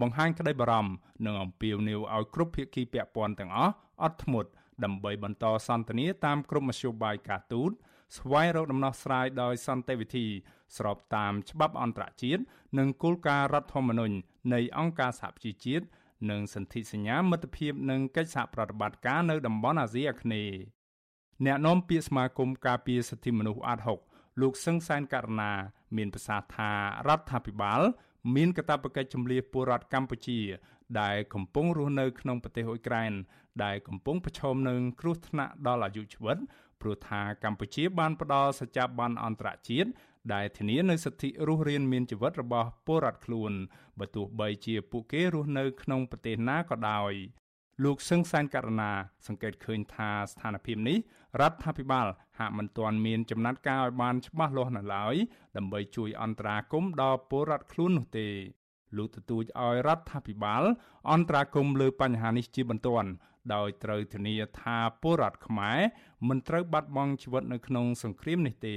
[0.00, 0.92] បង្ហាញក្តីបារម្ភ
[1.26, 3.72] និងអំពាវនាវឲ្យគ្រប់ភាគីពាក់ព័ន្ធទាំងអស់
[4.02, 4.50] អត់ធ្មត់
[4.84, 7.70] ដើម្បីបន្តសន្ទនាតាមគ្រប់មធ្យោបាយការទូត
[8.16, 10.26] ស្វែងរកដំណោះស្រាយដោយសន្តិវិធី
[10.76, 12.42] ស្របតាមច្បាប់អន្តរជាតិ
[12.78, 14.14] និងគោលការណ៍រដ្ឋធម្មនុញ្ញ
[14.54, 15.84] នៃអង្គការសហប្រជាជាតិ
[16.30, 20.56] និងសន្ធិសញ្ញាមិត្តភាពនិងកិច្ចសហប្រតិបត្តិការនៅតំបន់អាស៊ីអាគ្នេយ៍
[21.46, 23.98] អ្នកនាំពាក្យសមាគមការពារសិទ្ធិមនុស្សអាត់ហុក
[24.40, 25.52] លោកសឹងសែនករណា
[25.96, 26.70] មានប្រសាសន៍ថា
[27.08, 27.80] រដ្ឋាភិបាល
[28.36, 30.40] មានកាតព្វកិច្ចជំនះពលរដ្ឋកម្ពុជា
[31.00, 33.12] ដែលកំពុងរស់នៅក្នុងប្រទេសអ៊ុយក្រែន
[33.64, 36.38] ដែលកំពុងប្រឈមនឹងគ្រោះថ្នាក់ដល់អាយុជីវិត
[36.80, 39.90] ព្រោះថាកម្ពុជាបានផ្ដល់សច្ចាប័នអន្តរជាតិ
[40.34, 43.52] ដែលធានានូវសិទ្ធិរស់រានមានជីវិតរបស់ពលរដ្ឋខ្លួន
[43.98, 47.12] បើទោះបីជាពួកគេរស់នៅក្នុងប្រទេសណាក៏ដោយ
[47.84, 48.90] លោកសឹងសានករណា
[49.26, 50.98] សង្កេតឃើញថាស្ថានភាពនេះ
[51.40, 52.06] រដ្ឋាភិបាល
[52.38, 55.14] ហាក់មិនទាន់មានចំណាត់ការឲ្យបានច្បាស់លាស់នៅឡើយ
[55.56, 58.28] ដើម្បីជួយអន្តរាគមន៍ដល់ពលរដ្ឋខ្លួននោះទេ
[58.96, 60.62] លោកទទូចឲ្យរដ្ឋាភិបាល
[61.10, 63.10] អន្តរាគមន៍លើបញ្ហានេះជាបន្ទាន់
[63.54, 65.78] ដោយត្រូវធានាថាពលរដ្ឋខ្មែរ
[66.28, 68.76] មិនត្រូវបាត់បង់ជីវិតនៅក្នុងសង្គ្រាមនេះទេ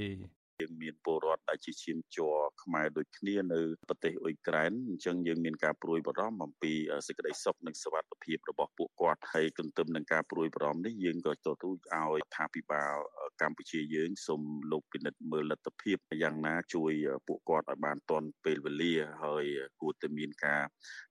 [0.62, 6.72] យើងមានពលរដ្ឋដែលជាឈាមជ័រខ្មែរដូចគ្នានៅប្រទេសអ៊ុយក្រែនអញ្ចឹងយើងមានការព្រួយបារម្ភអំពី
[7.06, 12.96] សេចក្តីសុខនិងសុវត្ថិភាពរបស់ពួកគាត់ហើយទន្ទឹមនឹងការព្រួយបារម្ភនេះយើងក៏ទទូចឲ្យថាភិបាល
[13.42, 16.92] កម្ពុជាយើងសូមលោកពិនិត្យមើលលទ្ធភាពយ៉ាងណាជួយ
[17.26, 18.94] ពួកគាត់ឲ្យបានទាន់ពេលវេលា
[19.24, 19.44] ហើយ
[19.80, 20.62] គួរតែមានការ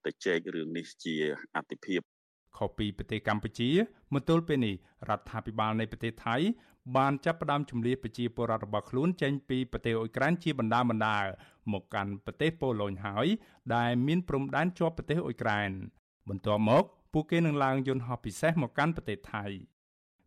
[0.05, 1.15] ទៅចែករឿងនេះជា
[1.55, 2.01] អតិភិប
[2.57, 3.69] ខុសពីប្រទេសកម្ពុជា
[4.13, 4.75] មកទល់ពេលនេះ
[5.09, 6.35] រដ្ឋាភិបាលនៃប្រទេសថៃ
[6.97, 11.17] បានចាប់ផ្ដើមជំនះប្រជាពលរដ្ឋរបស់ខ្លួនចេញពីប្រទេសអ៊ុយក្រែនជាបណ្ដាបណ្ដា
[11.73, 13.27] មកកាន់ប្រទេសប៉ូឡូញហើយ
[13.75, 15.69] ដែលមានព្រំដែនជាប់ប្រទេសអ៊ុយក្រែន
[16.29, 16.83] បន្ទាប់មក
[17.13, 19.45] ពួកគេនឹងឡើងយន្តហោះពិសេសមកកាន់ប្រទេសថៃ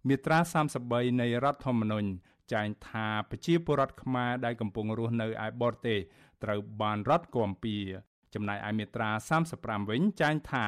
[0.08, 0.38] មាត្រា
[0.80, 2.08] 33នៃរដ្ឋធម្មនុញ្ញ
[2.52, 5.98] ចែងថាប្រជាពលរដ្ឋខ្មែរដែលកំពុងរស់នៅឯបរទេស
[6.42, 7.76] ត្រូវបានរដ្ឋគាំពៀ
[8.34, 9.10] ចំណែកឯមាត្រា
[9.50, 10.66] 35វិញចែងថា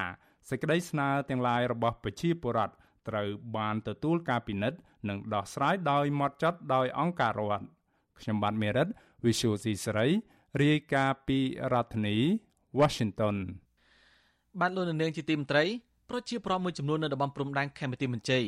[0.48, 2.74] សេចក្តីស្នើទាំងឡាយរបស់ប្រជាពលរដ្ឋ
[3.08, 4.78] ត្រូវបានទទួលការពិនិត្យ
[5.08, 7.64] និងដោះស្រាយដោយម៉ត់ចត់ដោយអង្គការរដ្ឋ
[8.20, 8.88] ខ្ញុំបាទមេរិត
[9.24, 10.08] Visual C សេរី
[10.62, 11.38] រាយការណ៍ពី
[11.72, 12.16] រដ្ឋធានី
[12.80, 13.36] Washington
[14.60, 15.64] បានលោកនាងជាទីមន្ត្រី
[16.10, 18.44] ប្រជាប្រដ្ឋមួយចំនួននៅតំបន់ព្រំដែនខេមរទីមន្ជ័យ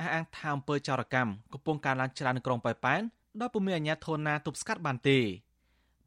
[0.00, 3.00] អះអាងថាអំពើចោរកម្មកំពុងកើនឡើងច្រើននៅក្រុងប៉ោយប៉ែន
[3.40, 5.18] ដោយពុំមានអាជ្ញាធរណាទប់ស្កាត់បានទេ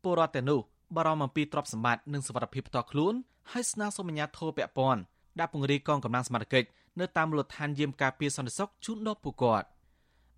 [0.04, 0.60] ពលរដ្ឋទាំងនោះ
[0.96, 3.14] បារម្ភអំពីទ្រព្យសម្បត្តិនិងសុវត្ថិភាពផ្ទាល់ខ្លួន
[3.52, 5.02] ហើយស្នើសុំអាជ្ញាធរពាក់ព័ន្ធ
[5.39, 6.67] ដាក់ពង្រាយកងកម្លាំងសមត្ថកិច្ច
[7.00, 9.67] នៅតាមមូលដ្ឋានយាមការពារសន្តិសុខជូនដល់ពួកគាត់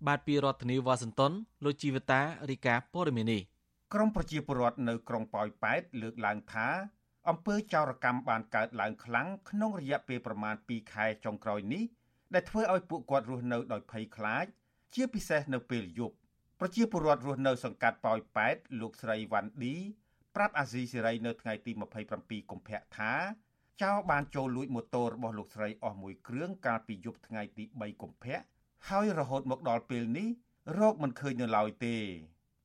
[0.06, 1.32] បាទពីរដ្ឋធានីវ៉ាស៊ីនតោន
[1.64, 3.38] លោកជីវតារីកាព័រមីនី
[3.94, 6.68] ក្រមប្រជាពលរដ្ឋនៅក្រុងប៉ោយប៉ែតលើកឡើងថា
[7.28, 11.84] អំពើចោរកម្មបានកើតឡើងខ្លាំងក្នុងរយៈពេលប្រមាណ2ខែចុងក្រោយនេះ
[12.34, 14.46] ដែលធ្វើឲ្យពួកគាត់រស់នៅដោយភ័យខ្លាច
[14.94, 16.16] ជាពិសេសនៅពេលយប់
[16.60, 19.74] ប្រជាពលរដ្ឋរស់នៅសង្កាត់ប៉ោយប៉ែតលោកស្រីវ៉ាន់ឌី
[20.36, 21.72] ប្រាប់អាស៊ីសេរីនៅថ្ងៃទី
[22.10, 23.12] 27កុម្ភៈថា
[23.82, 28.38] ចៅបានចូលលួចម៉ូតូរបស់លោកស្រីអស់មួយគ្រឿងកាលពីយប់ថ្ងៃទី3កុម្ភៈ
[28.88, 30.28] ហើយរហូតមកដល់ពេលនេះ
[30.78, 31.96] រោគមិនឃើញនៅឡើយទេ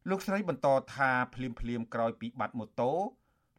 [0.09, 2.91] លោកស្រីបន្តថាភ្លាមភ្លាមក្រោយពីបាត់ម៉ូតូ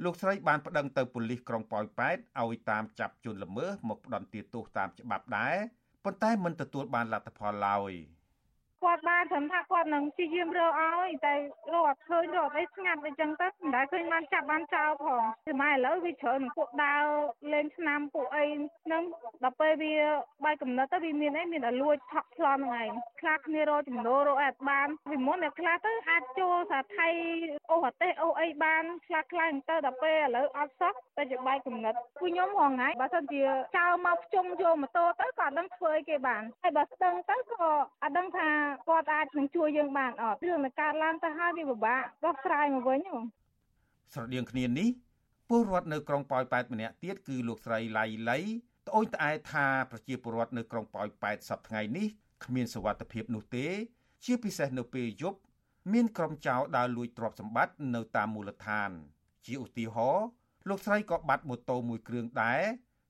[0.05, 5.57] លោកស្រីបានប្តឹងទៅប៉ូលីសក្រុងប៉ោយប៉ែតឲ្យតាមចាប់ជនល្មើសមកផ្ដន្ទាទោសតាមច្បាប់ដែរ
[6.05, 7.93] ប៉ុន្តែមិនទទួលបានលទ្ធផលឡើយ។
[8.85, 11.35] គាត់បានត្រឹមថាគាត់នឹងព្យាយាមរកឲ្យតែ
[11.73, 17.05] រកអត់ឃើញរកអីស្ងាត់អីចឹងទៅមិនដែលឃើញបានចាប់បានចោលផងតែម៉ែឥឡូវវាច្រើននឹងពួកដើរ
[17.53, 18.45] លេងឆ្នាំពួកអី
[18.85, 19.03] ហ្នឹង
[19.45, 19.95] ដល់ពេលវា
[20.45, 27.09] បាយកំណត់ទៅវាមានអីមានតែលួចថក់ខ្លំហ្នឹងឯងខ្លះគ្នារកចំណូលរកអត់បានពីមុនតែខ្លះទៅអាចចូលសាថៃ
[27.71, 33.43] អូអាទេសអូអីបានខ្លះខ្លះទៅដល់ពេលឥឡូវអត់សោះតែជាបាយកំណត់ពួកខ្ញុំហងៃបើសិនជា
[33.77, 37.71] ចោលមកភ្ជុំយកម៉ូតូទៅក៏អត់ដឹងធ្វើអីគេបានហើយបើស្ទឹងទៅក៏
[38.03, 38.49] អត់ដឹងថា
[38.89, 43.19] គាត់អាចនឹងជួយយើងបានអត់រឿងនឹងកើតឡើងទៅហើយវាពិបាកដោះស្រាយមកវិញហ៎
[44.13, 44.89] ស្រដៀងគ្នានេះ
[45.49, 48.39] ពលរដ្ឋនៅក្រុងប៉ោយប៉ែតម្នាក់ទៀតគឺលោកស្រីឡៃឡៃ
[48.89, 52.09] ត្អូញត្អែថាប្រជាពលរដ្ឋនៅក្រុងប៉ោយប៉ែតសប្តាហ៍ថ្ងៃនេះ
[52.45, 53.67] គ្មានសវត្ថភាពនោះទេ
[54.25, 55.39] ជាពិសេសនៅពេលយប់
[55.93, 58.91] មានក្រុមចោរដើរលួចទ្រព្យសម្បត្តិនៅតាមមូលដ្ឋាន
[59.47, 60.27] ជាឧទាហរណ៍
[60.69, 62.63] លោកស្រីក៏បាត់ម៉ូតូមួយគ្រឿងដែរ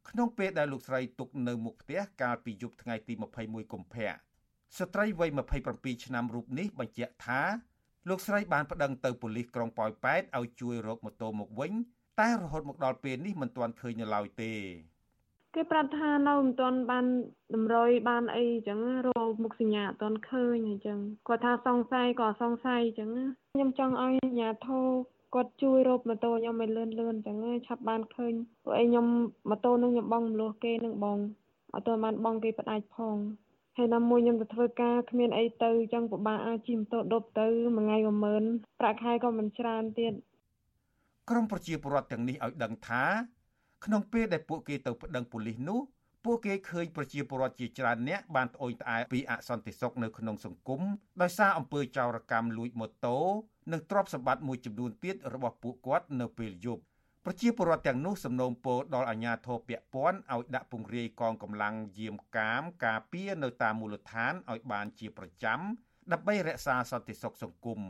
[0.08, 4.12] ក្នុងពេលដែលលោកស្រីទុកនៅមុខផ្ទះកាលពីយប់ថ្ងៃទី21កុម្ភៈ
[4.78, 5.30] ស្ត្រីវ័យ
[5.66, 7.40] 27ឆ្នាំរូបនេះបញ្ជាក់ថា
[8.08, 11.72] លោកស្រីបានប្តឹងទៅប៉ូលីសក្រុងប៉ោយប៉ែតឲ្យជួយរកម៉ូតូមកវិញ
[12.20, 14.52] តែរហូតមកដល់ពេលនេះមិនទាន់ឃើញនៅឡើយទេ
[15.54, 17.06] គេប្រាប់ថានៅមិនទាន់បាន
[17.54, 23.10] តម្រុយបានអីអញ្ចឹងរកមុខសញ្ញាអត់ទាន់ឃើញអញ្ចឹងគាត់ថាសង្ស័យក៏សង្ស័យអញ្ចឹង
[23.52, 24.88] ខ្ញុំចង់ឲ្យអាជ្ញាធរ
[25.34, 28.32] គាត់ជួយរកម៉ូតូខ្ញុំឲ្យលឿនលឿនអញ្ចឹងឆាប់បានឃើញ
[28.64, 29.06] ព្រោះអីខ្ញុំ
[29.50, 31.18] ម៉ូតូនឹងខ្ញុំបងមលោះគេនឹងបង
[31.74, 33.16] អត់ទាន់បានបងគេផ្ដាច់ផង
[33.76, 37.96] ហើយណាមួយខ្ញុំទៅធ្វើការគ្មានអីទៅអញ្ចឹងពិបាកអាចជិះម៉ូតូដប់ទៅមួយថ្ងៃ
[38.40, 40.12] 10000ប្រាក់ខែក៏មិនច្រើនទៀត
[41.30, 43.04] ក្រមប្រជាពលរដ្ឋទាំងនេះឲ្យដឹងថា
[43.84, 45.80] ក្នុងពេលដែលពួកគេទៅប្តឹងប៉ូលីសនោះ
[46.24, 50.80] ពួកគេឃើញប្រជាពលរដ្ឋជាច្រើនអ្នកបានត្អូញត្អែពីអសន្តិសុខនៅក្នុងសង្គម
[51.22, 53.18] ដោយសារអំពើចោរកម្មលួចម៉ូតូ
[53.72, 56.82] និងទ្រព្យសម្បត្តិមួយចំនួនទៀតរបស់ពួកគាត់នៅពេលយប់
[57.26, 65.60] ប្រជាពលរដ្ឋទាំងនោះសំណូមពរដល់អាជ្ញាធរពាក់ព័ន្ធឲ្យដាក់ពង្រាយកងកម្លាំងយាមកាមការពារនៅតាមមូលដ្ឋានឲ្យបានជាប្រចាំ
[66.12, 67.80] ដើម្បីរក្សាសន្តិសុខសង្គម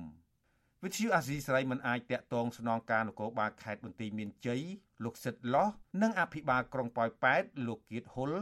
[0.82, 4.62] វិទ្យុអាស៊ីសេរីមិនអាចតាក់ទងស្នងការនគរបាលខេត្តបន្ទាយមានជ័យ
[5.04, 5.68] លោកសិតឡោះ
[6.02, 8.32] និងអភិបាលក្រុងប៉ោយប៉ែតលោកគៀតហ៊ុល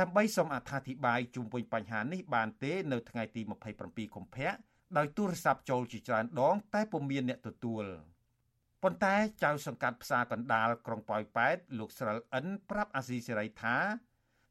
[0.00, 3.42] ដើម្បីសូមអត្ថាធិប្បាយជុំវិញបញ្ហានេះបានទេនៅថ្ងៃទី
[3.78, 4.50] 27កុម្ភៈ
[4.96, 7.86] ដោយទូរស័ព្ទចូលជាច្រើនដងតែពុំមានអ្នកទទួល។
[8.84, 13.76] ប៉ុន្តែចៅសង្កាត់ផ្សារកណ្ដាលក្រុងប៉ោយប៉ែតលោកស្រិលអិនប្រាប់អាស៊ីសេរីថា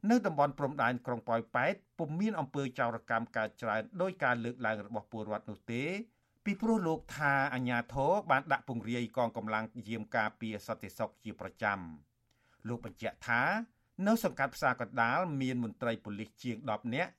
[0.10, 5.84] នៅតំបន់ព្រំដែនក្រុងប៉ោយប៉ែតពុំមានអំពើចោរកម្មកើតច្រើនដោយការលើកឡើងរបស់ពលរដ្ឋនោះទេ
[6.46, 11.80] ពីព្រោះលោកថាអាញាធរបានដាក់ពង្រាយកងកម្លាំងយាមការពារសន្តិសុខជាប្រចាំ
[12.68, 13.42] លោកបញ្ជាក់ថា
[14.08, 17.12] នៅសង្កាត់ផ្សារកណ្ដាលមានមន្ត្រីប៉ូលីសជាង10នាក់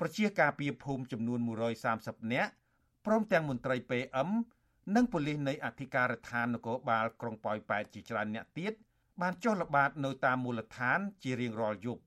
[0.00, 1.38] ប្រជាការពារភូមិចំនួន
[1.86, 2.50] 130នាក់
[3.06, 4.30] ព្រមទាំងមន្ត្រី PM
[4.96, 8.72] និងប៉ូលីសនៃអធិការដ្ឋាននគរបាលក្រុងប៉ោយប៉ែតជាច្រើនអ្នកទៀត
[9.20, 12.02] បានចុះល្បាតនៅតាមមូលដ្ឋានជារៀងរាល់យប់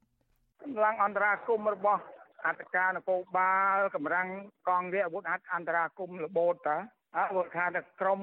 [0.64, 2.02] កម្លាំងអន្តរាគមរបស់
[2.46, 4.28] អធិការនគរបាលកម្លាំង
[4.70, 6.78] កងរាជអាវុធអន្តរាគមរបូតតា
[7.18, 8.22] អើគាត់ថាតែក្រម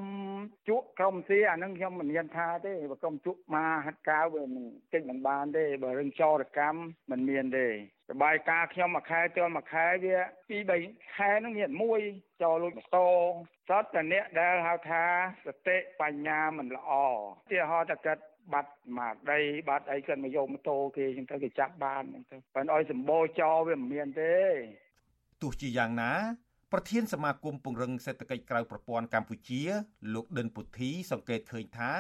[0.69, 6.79] ជក់ក្រមស៊ីអានឹងខ្ញុំមិនមានថាទេបើក្រមជក់មកហាត់កាវវាមិនចេញមិនបានទេបើរឿងចោរកម្ម
[7.11, 10.17] មិនមានទេសបាយការខ្ញុំមួយខែចូលមួយខែវា
[10.49, 12.01] ពី3ខែហ្នឹងមានមួយ
[12.43, 13.09] ចូលលួចម៉ូតូ
[13.69, 15.05] សតតែអ្នកដែលហៅថា
[15.47, 16.91] សតិបញ្ញាមិនល្អ
[17.51, 18.23] ទីហោតតែគាត់
[18.53, 24.35] បាត់មកដីបាត់អីគាត់មកយកម៉ូតូគេចឹងទៅគេចាប់បានចឹងទៅបើឲ្យសម្បូរចោវាមិនមានទេ
[25.43, 26.13] ទោះជាយ៉ាងណា
[26.73, 29.63] ប្រធានសមាគមពង្រឹងសេដ្ឋកិច្ចក្រៅប្រព័ន្ធកម្ពុជា
[30.15, 31.93] លោកដិនពុធី សង្កេតឃើញថា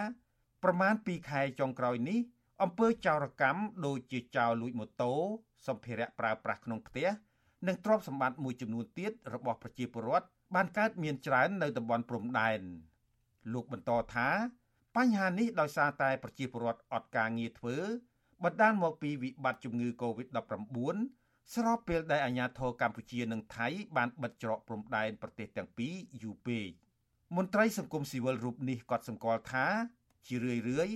[0.64, 2.20] ប្រមាណ2ខែចុងក្រោយនេះ
[2.62, 5.12] អំពើចោរកម្មដូចជាចោរលួចម៉ូតូ
[5.66, 7.08] សម្ភារៈប្រើប្រាស់ក្នុងផ្ទះ
[7.66, 12.60] និងទ្រព្យសម្បត្តិមួយចំនួនទៀតរបស់ប្រជាពលរដ្ឋ បានកើតមានច្រើននៅតំបន់ព្រំដែន
[13.52, 14.28] លោកបន្តថា
[14.96, 17.76] បញ្ហានេះដោយសារតែប្រជាពលរដ្ឋអត់ការងារធ្វើ
[18.44, 20.96] បណ្ដាលមកពីវិបត្តិជំងឺ Covid-19
[21.54, 26.68] ស្របពេលដែលអាជ្ញាធរកម្ពុជានិងថៃបានបិទច្រកព្រំដែនប្រទេសទាំងពីរយូរពេក
[27.36, 29.66] មន្ត្រីសង្គមស៊ីវិលរូបនេះក៏សម្គាល់ថា
[30.26, 30.88] ជារឿយរឿយ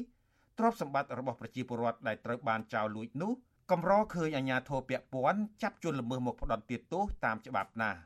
[0.58, 3.32] ទ្រព្យសម្បត្តិរបស់ប្រជាពលរដ្ឋដែលត្រូវបានចោរលួចនោះ
[3.70, 8.00] កម្រឃើញអាជ្ញាធរពាក់ព័ន្ធចាប់ជនល្មើសមកផ្ដន់ទោសតាមច្បាប់ណាស់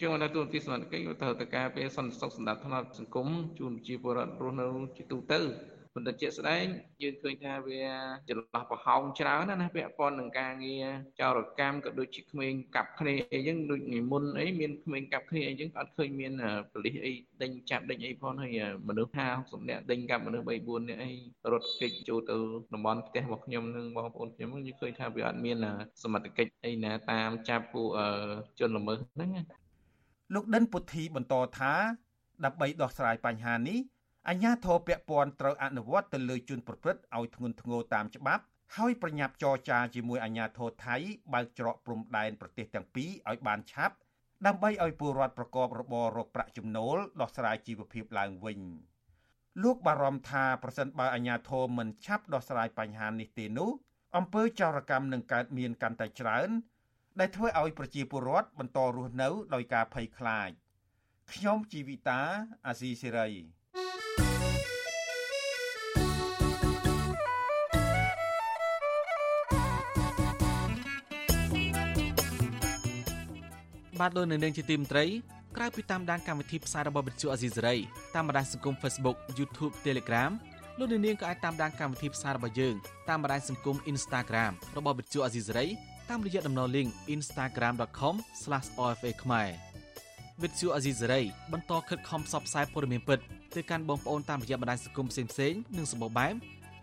[0.00, 3.28] ជាងនៅទូទីសមត្ថកិច្ចទៅទៅការពារសន្តិសុខសម្ដាប់ធ្នាប់សង្គម
[3.58, 5.40] ជូនប្រជាពលរដ្ឋរស់នៅជាទូទៅ
[5.96, 6.64] ប៉ុន្តែជាក់ស្ដែង
[7.02, 7.82] យើងឃើញថាវា
[8.28, 10.86] ចន្លោះប្រហោងច្រើនណាស់ពាក់ព័ន្ធនឹងការងារ
[11.20, 16.32] ចោរកម្មក៏ដូចជាក្មេងកាប់គ្នាអីចឹងដូចថ្ងៃមុនអីមានក្មេងកាប់គ្នាអីចឹងអត់ឃើញមាន
[16.72, 21.12] ប៉ូលីសអីដេញចាប់ដេញអីផងហើយមនុស្ស50នាក់ដេញកាប់មនុស្ស3 4នាក់អី
[21.52, 22.36] រត់គេចចូលទៅ
[22.74, 25.56] តំបន់ផ្ទះរបស់ខ្ញុំនិងបងប្អូនខ្ញុំយើងឃើញថាវាអត់មាន
[26.02, 27.88] សមត្ថកិច្ចអីណាតាមចាប់ពួក
[28.58, 29.30] ជនល្មើសហ្នឹង
[30.34, 31.72] លោកដិនពុទ្ធីបន្តថា
[32.44, 33.78] ដើម្បីដោះស្រាយបញ្ហានេះ
[34.28, 38.42] អាជ្ញាធរពាក់ព័ន្ធត្រូវអនុវត្តទៅលើជនប្រព្រឹត្តឲ្យធ្ងន់ធ្ងរតាមច្បាប់
[38.76, 40.96] ហើយប្រញាប់ចរចាជាមួយអាជ្ញាធរថៃ
[41.32, 43.94] បើកច្រកព្រំដែនប្រទេសទាំងពីរឲ្យបានឆាប់
[44.46, 48.60] ដើម្បីឲ្យពលរដ្ឋប្រកបរបររកប្រាក់ចំណូលដោះស្រាយជីវភាពឡើងវិញ
[49.62, 53.70] លោកបារម្ភថាប្រសិនបើអាជ្ញាធរមិនឆាប់ដោះស្រាយបញ្ហានេះទេនោះ
[54.16, 56.48] អំពើចោរកម្មនឹងកើតមានកាន់តែច្រើន
[57.20, 60.50] ដែលធ្វើឲ្យប្រជាពលរដ្ឋបន្តរស់នៅដោយការភ័យខ្លាច
[61.32, 62.20] ខ្ញុំជីវិតា
[62.66, 63.28] អាស៊ីសេរី
[74.00, 75.04] បាទលោកនៅនាងជាទីមត្រី
[75.56, 77.76] ក្រៅពីតាមដានកម្មវិធីផ្សាយរបស់វិទ្យុអាស៊ីសេរី
[78.14, 80.30] តាមបណ្ដាញសង្គម Facebook YouTube Telegram
[80.78, 82.74] លោកនៅនាងក៏អាចតាមដានកម្មវិធីផ្សាយរបស់យើង
[83.08, 85.66] តាមបណ្ដាញសង្គម Instagram របស់វិទ្យុអាស៊ីសេរី
[86.10, 89.48] តាមរយៈតំណ link instagram.com/ofa ខ្មែរ
[90.42, 93.18] វិទ្យុអាស៊ីសេរីបន្តខិតខំផ្សព្វផ្សាយព័ត៌មានពិត
[93.54, 96.34] ទៅកាន់បងប្អូនតាមរយៈបណ្ដាញសង្គមផ្សេងៗនិងសម្បូរបែប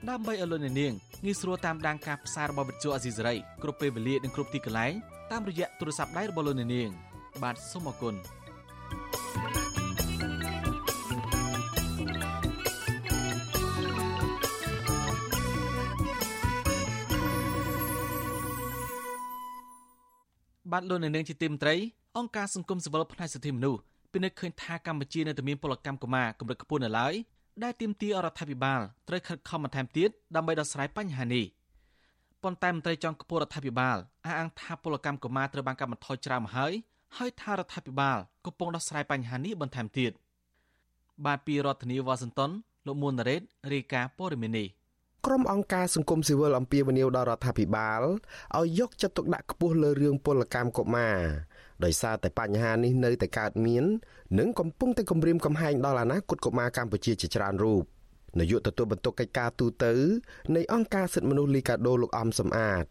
[0.09, 0.93] ដើម្បីឲ្យលោកអ្នកនាង
[1.25, 4.93] ងាយស្រួលតាមដានការផ្សាយរបស់វិទ្យុអាស៊ីសេរីគ្រប់ពេលវេលានិងគ្រប់ទីកន្លែង
[5.31, 6.89] តាមរយៈទូរស័ព្ទដៃរបស់លោកអ្នកនាង
[7.43, 8.15] បាទសូមអរគុណ
[20.73, 21.75] បាទលោកអ្នកនាងជាទីមត្រី
[22.17, 23.81] អង្គការសង្គមស៊ីវិលផ្នែកសិទ្ធិមនុស្ស
[24.13, 27.13] ពិនិត្យឃើញថាកម្ពុជានៅតែមានពលកម្មកុមារកម្រិតខ្ពស់នៅឡើយ
[27.63, 31.45] ដែលទាមទាររដ្ឋាភិបាលត្រូវខិតខំបន្ថែមទៀតដើម្បីដោះស្រាយបញ្ហានេះ
[32.43, 36.73] ប៉ុន្តែមន្ត្រីចុងខ្ពស់រដ្ឋាភិបាលអះអាងថាពលកម្មកុមារត្រូវបានកាត់បន្ថយច្រើនមកហើយ
[37.17, 40.11] ហើយថារដ្ឋាភិបាលកំពុងដោះស្រាយបញ្ហានេះបន្ថែមទៀត
[41.25, 42.51] បាទពីរដ្ឋធានីវ៉ាស៊ីនតោន
[42.85, 43.41] លោកមួនណារ៉េត
[43.73, 44.67] រាយការណ៍ព័ត៌មាននេះ
[45.27, 48.01] ក្រុមអង្គការសង្គមស៊ីវិលអំពាវនាវដល់រដ្ឋាភិបាល
[48.57, 51.19] ឲ្យយកចិត្តទុកដាក់ខ្ពស់លើរឿងពលកម្មកុមារ
[51.83, 53.83] ដោយសារតែបញ្ហានេះនៅតែកើតមាន
[54.39, 57.83] និងកំពុងតែគំរាមកំហែងដល់អនាគតកុមារកម្ពុជាជាច្រើនរូប
[58.39, 59.85] នាយកទទួលបន្ទុកកិច្ចការទូត
[60.55, 62.85] នៃអង្គការសិទ្ធិមនុស្សលីកាដូលោកអំសំអាត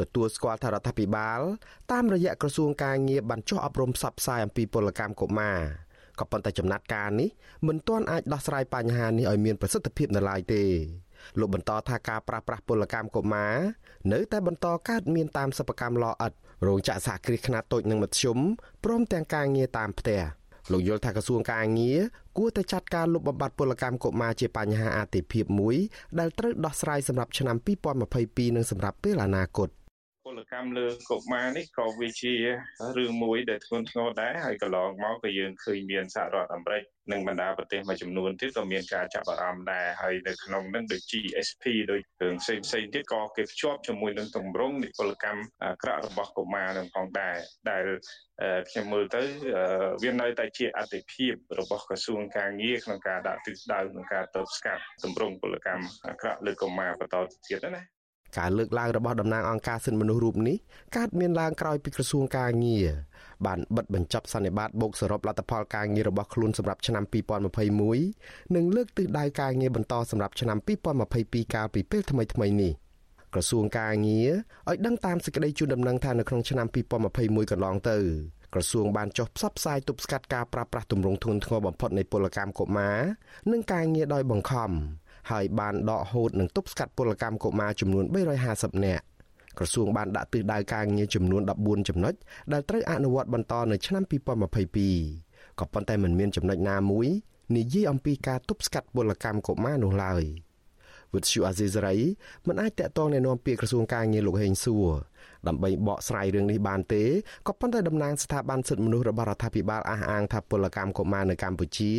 [0.00, 1.40] ទទួលស្គាល់ថារដ្ឋាភិបាល
[1.92, 5.58] តាមរយៈក្រសួងការងារបានចុះអប់រំផ្សព្វផ្សាយអំពីពលកម្មកុមារ
[6.20, 7.28] ក៏ប៉ុន្តែចំណាត់ការនេះ
[7.68, 10.64] មិនទាន់អាចដោះស្រាយបញ្ហានេះឲ្យមានប្រសិទ្ធភាពនៅឡើយទេ
[11.38, 13.56] លោកបន្តថាការប្រាស្រ័យពលកម្មកុមារ
[14.12, 16.32] នៅតែបន្តកើតមានតាមសិប្បកម្មលអិត
[16.66, 18.38] រោងចក្រសហគ្រាសខ្នាតតូចនិងមធ្យម
[18.84, 20.20] ព្រមទាំងការងារតាមផ្ទះ
[20.72, 21.98] លោកយល់ថាក្រសួងការងារ
[22.38, 25.76] គួរតែចាត់ការលុបបំបាត់ពលកម្មកុមារជាបញ្ហាអាទិភាពមួយ
[26.18, 27.56] ដែលត្រូវដោះស្រាយសម្រាប់ឆ្នាំ
[28.06, 29.68] 2022និងសម្រាប់ពេលអនាគត
[30.28, 32.34] ពលកម្មលើកុមារនេះក៏វាជា
[32.96, 47.36] រឿងមួយដែលធ្ងន់ធ្ងរដែរហើយកន្លងមកក៏យើងឃើញមានសហរដ្ឋអាមេរិកនិងបណ្ដាប្រទេសមួយចំនួនទៀតក៏មានការចាប់អារម្មណ៍ដែរហើយនៅក្នុងនឹងដូច GSP ដូចរឿងផ្សេងផ្សេងទៀតក៏គេភ្ជាប់ជាមួយនឹងទម្រង់និពលកម្មអាក្រក់របស់កុមារនឹងផងដែរ
[47.70, 47.84] ដែល
[48.70, 49.22] ខ្ញុំមើលទៅ
[50.02, 57.97] វានៅតែជាអតិភិបរបស់ក្រសួងការងារក្នុងការដាក់ទិសដៅក្នុងការតបស្កាត់ទម្រង់ពលកម្មអាក្រក់លើកុមារបន្តទៅទៀតណា
[58.38, 60.56] ការលើកឡើងរបស់តំណាងអង្គការសិទ្ធិមនុស្សរូបនេះ
[60.96, 62.88] កើតមានឡើងក្រោយពីក្រសួងការងារ
[63.46, 67.04] បានបិទបញ្ចប់សន្និបាតបូកសរុបលទ្ធផលការងាររបស់ខ្លួនសម្រាប់ឆ្នាំ
[67.78, 70.58] 2021និងលើកទិសដៅការងារបន្តសម្រាប់ឆ្នាំ
[71.06, 72.72] 2022កាលពីពេលថ្មីៗនេះ
[73.34, 74.30] ក្រសួងការងារ
[74.68, 76.66] ឲ្យដឹងតាមសេចក្តីជូនដំណឹងថានៅក្នុងឆ្នាំ
[77.08, 77.98] 2021កន្លងទៅ
[78.54, 82.98] ក្រសួងបានចុះផ្សព្វផ្សាយទប់ស្កាត់ការប្រើប្រាស់ទម្រង់ធ្ងន់ធ្ងរបំផុតនៃពលកម្មកុមារ
[83.52, 84.70] និងការងារដោយបង្ខំ
[85.30, 88.04] ហើយបានដកហូតនិងទប់ស្កាត់ពលកម្មកុមារចំនួន
[88.44, 89.04] 350នាក់
[89.58, 92.14] ក្រសួងបានដាក់ទិសដៅការងារចំនួន14ចំណុច
[92.52, 97.08] ដែលត្រូវអនុវត្តបន្តនៅឆ្នាំ2022ក៏ប៉ុន្តែមិនមានចំណុចណាមួយ
[97.56, 100.24] និយាយអំពីការទប់ស្កាត់ពលកម្មកុមារនោះឡើយ
[101.14, 101.96] វិទ្យុអាស៊ីសេរី
[102.48, 104.88] មិនអាចតាក់ទងណែនាំពាក្យក្រសួងការងារលោកហេងសួរ
[105.46, 107.04] ដើម្បីបកស្រាយរឿងនេះបានទេ
[107.46, 111.92] ក៏ប៉ុន្តែតំណាងស្ថាប័នសិទ្ធិមនុស្សរបស់រដ្ឋាភិបាលអះអាងថាពលកម្មកុមារនៅកម្ពុជា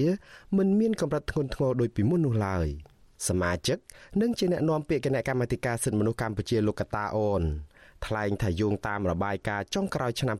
[0.57, 2.67] មិនមានកម្រិតធ្ងន់ធ្ងរដូចពីមុននោះឡើយ។
[3.27, 3.77] សមាជិក
[4.21, 7.43] និងជាអ្នកណែនាំពាក្យគណៈកម្មាធិការសិទ្ធិមនុស្សកម្ពុជាលោកកតាអូន
[8.05, 10.37] ថ្លែងថាយោងតាមរបាយការណ៍ចុងក្រោយឆ្នាំ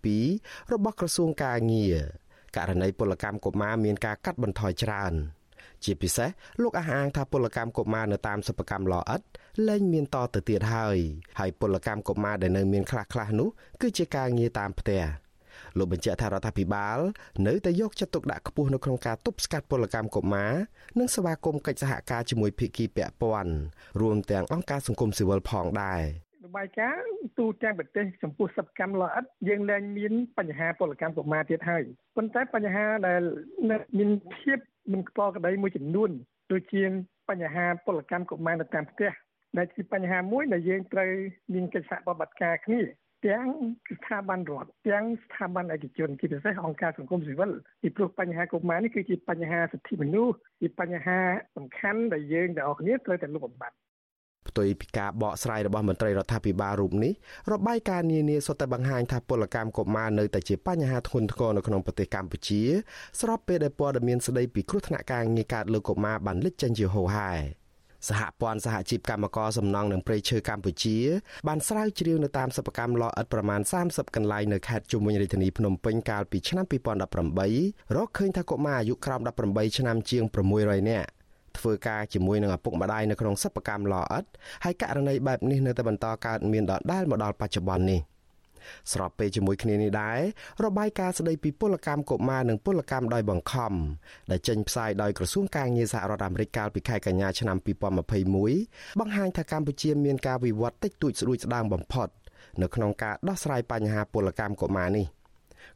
[0.00, 1.96] 2022របស់ក្រសួងការងារ
[2.56, 5.14] ករណីពលកម្មកុមារមានការកាត់បន្ថយច្រើន
[5.84, 6.28] ជាពិសេស
[6.62, 9.20] លោកអះអាងថាពលកម្មកុមារនៅតាមសិប្បកម្មលអិត
[9.68, 10.98] លែងមានតទៅទៀតហើយ
[11.38, 13.48] ហើយពលកម្មកុមារដែលនៅមានខ្លះៗនោះ
[13.82, 15.02] គឺជាការងារតាមផ្ទះ
[15.78, 16.98] លោកបញ្ជាក់ថារដ្ឋាភិបាល
[17.46, 20.52] នៅតែយកចិត្តទុកដាក់ខ្ពស់នៅក្នុងការទប់ស្កាត់ពលកម្មកុមារ
[20.98, 23.52] និងស្វាគមន៍កិច្ចសហការជាមួយភាគីពាក់ព័ន្ធ
[24.00, 26.02] រួមទាំងអង្គការសង្គមស៊ីវិលផងដែរ
[26.46, 31.82] របាយការណ៍ទូទាំងប្រទេសចំពោះសិទ្ធិកម្មលអិតយើងលែងមានបញ្ហាពលកម្មកុមារទៀតហើយ
[32.16, 33.22] ប៉ុន្តែបញ្ហាដែល
[33.98, 34.58] មានភាព
[34.92, 36.10] មិនខ្ពល់ក្តីមួយចំនួន
[36.52, 36.82] ដូចជា
[37.30, 39.10] បញ្ហាពលកម្មកុមារនៅតាមផ្ទះ
[39.58, 41.10] ដែលជាបញ្ហាមួយដែលយើងត្រូវ
[41.54, 42.80] មានកិច្ចសហប្រតិបត្តិការគ្នា
[43.26, 43.46] ទាំង
[43.90, 47.50] ស្ថាប័នរដ្ឋទាំងស្ថាប័នឯកជនជាពិសេសអង្គការសង្គមស៊ីវិល
[47.82, 51.18] ពីព្រោះបញ្ហាកុមារនេះគឺជាបញ្ហាសិទ្ធិមនុស្សជាបញ្ហា
[51.56, 53.76] សំខាន់ដែលយើងទាំងអស់គ្នាត្រូវតែលុបបំបាត់
[54.48, 57.12] ផ្ទុយពីការបកស្រាយរបស់មន្ត្រីរដ្ឋាភិបាលរូបនេះ
[57.52, 62.62] របាយការណ៍នានាសុទ្ធតែបង្ហាញថាពលកម្មកុមារនៅតែជាបញ្ហាធ្ងន់ធ្ងរនៅក្នុងប្រទេសកម្ពុជា
[63.20, 67.32] ស្របពេលដែលព័ត៌មានស្ដីពីគ្រោះថ្នាក់ការងារកើតលើកុមារបានលេចចេញជាហូរហែ
[68.08, 70.98] សហព័ន្ធសហជីពកម្មករសំណង់និងព្រៃឈើកម្ពុជា
[71.48, 76.64] បានស្រាវជ្រាវនៅតាមសិប្បកម្មលអិតប្រមាណ30កន្លែងនៅខេត្តជុំវិញរាជធានីភ្នំពេញកាលពីឆ្នាំ
[77.30, 80.24] 2018រកឃើញថាកុមារអាយុក្រោម18ឆ្នាំជាង
[80.56, 81.08] 600នាក់
[81.58, 84.24] ធ្វើការជាមួយនឹងឪពុកម្ដាយនៅក្នុងសិប្បកម្មលអិត
[84.64, 88.00] ហើយករណីបែបនេះនៅតែបន្តកើតមានដដែលមកដល់បច្ចុប្បន្ននេះ
[88.92, 90.20] ស្របពេលជាមួយគ្នានេះដែរ
[90.64, 93.72] របាយការណ៍ស្ដីពីពលកម្មកុមារនិងពលកម្មដោយបង្ខំ
[94.30, 97.56] ដែលចេញផ្សាយដោយក្រសួងការងារសហរដ្ឋអាមេរិកកាលពីខែកញ្ញាឆ្នាំ
[98.32, 102.08] 2021បង្ហាញថាកម្ពុជាមានការវិវត្តតិចតួចស្ដួចស្ដើងបំផុត
[102.62, 105.06] នៅក្នុងការដោះស្រាយបញ្ហាពលកម្មកុមារនេះ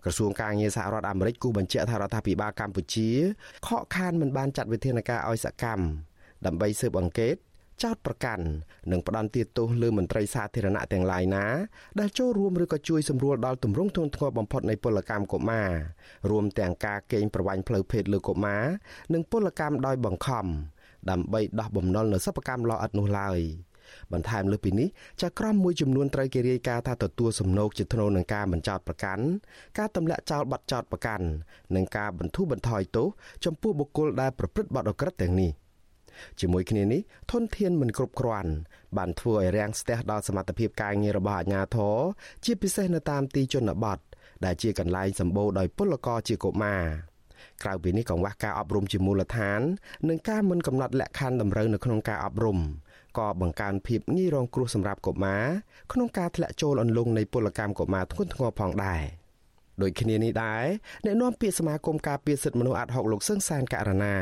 [0.04, 3.08] ក្រសួងការងារសហរដ្ឋអាមេរិកគូបញ្ជាក់ថារដ្ឋាភិបាលកម្ពុជា
[3.66, 5.84] ខកខានមិនបានចាត់វិធានការឲ្យសកម្ម
[6.46, 7.36] ដើម្បីស៊ើបអង្កេត
[7.82, 8.44] ចោតប្រកាន់
[8.90, 11.44] និងផ្ដន្ទាទោសលើមន្ត្រីសាធារណៈទាំងឡាយណា
[12.00, 15.70] ដែលចូលរួមឬក៏ជួយសម្រួលដល់ទម្រង់ធ្ងន់ធ្ងរបំផុតនៃពលកម្មកុមារ
[16.30, 18.64] រួមទាំងការកេងប្រវ័ញ្ចផ្លូវភេទលើកុមារ
[19.14, 20.46] និងពលកម្មដោយបង្ខំ
[21.10, 23.40] ដើម្បីដោះបំណុលនៅសិប្បកម្មលអិតនោះឡើយ
[24.12, 24.88] បន្ថែមលើពីនេះ
[25.22, 29.24] ចក្រមមួយចំនួនត្រូវគេរាយការណ៍ថាទទួលសំណូកជាធ្នូនឹងការបញ្ចោតប្រកាន់
[29.78, 31.26] ការទម្លាក់ចោលបាត់ចោតប្រកាន់
[31.74, 33.06] និងការបន្ធូរបន្ថយទោស
[33.44, 35.52] ចំពោះបុគ្គលដែលប្រព្រឹត្តបទអក្រិតទាំងនេះ។
[36.40, 37.00] ជាមួយគ្នានេះ
[37.32, 38.52] ធនធានមិនគ្រប់គ្រាន់
[38.96, 41.96] បានធ្វើឲ្យរាំងស្ទះដល់សមត្ថភាពការងាររបស់អាជ្ញាធរ
[42.44, 43.98] ជាពិសេសនៅតាមទីជនបទ
[44.44, 46.82] ដែលជាកន្លែងសម្បូរដោយពលករជាកុមារ
[47.62, 49.60] ក្រៅពីនេះកង្វះការអប់រំជាមូលដ្ឋាន
[50.08, 52.58] និងការមិនកំណត់លក្ខខណ្ឌតម្រូវនៅក្នុងការអប់រំ
[53.18, 55.44] ក៏បង្កើនភាពងាយរងគ្រោះសម្រាប់កុមារ
[55.92, 59.02] ក្នុងការធ្លាក់ចូលអន្លង់នៃពលកម្មកុមារធ្ងន់ធ្ងរផងដែរ។
[59.82, 60.64] ដូចគ្នានេះដែរ
[61.04, 64.16] អ្នកនាំពាក្យសមាគមការពារសិទ្ធិមនុស្សអាត់ហុកលោកសឹងសានករណា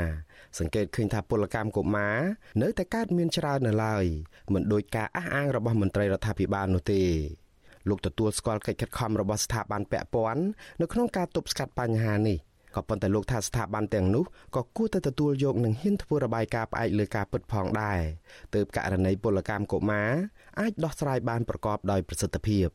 [0.58, 2.18] សង្កេតឃើញថាពលកម្មកុមារ
[2.62, 4.04] នៅតែកើតមានច្រើននៅឡើយ
[4.54, 7.02] មិនដូចការអះអាងរបស់មន្ត្រីរដ្ឋាភិបាលនោះទេ
[7.88, 10.42] លោកទទួលស្គាល់កិច្ចខិតខំរបស់ស្ថាប័នពាក់ព័ន្ធ
[10.80, 12.38] នៅក្នុងការទប់ស្កាត់បញ្ហានេះ
[12.76, 14.24] ក៏ប៉ុន្តែលោកថាស្ថាប័នទាំងនោះ
[14.56, 18.00] ក៏គួរតែទទួលយកនិងហ៊ានធ្វើរបាយការណ៍ផ្អែកលើការពិតផងដែរ
[18.55, 20.11] ទើបករណីពលកម្មកុមារ
[20.61, 22.68] អាចដោះស្រាយបានប្រកបដោយប្រសិទ្ធភាព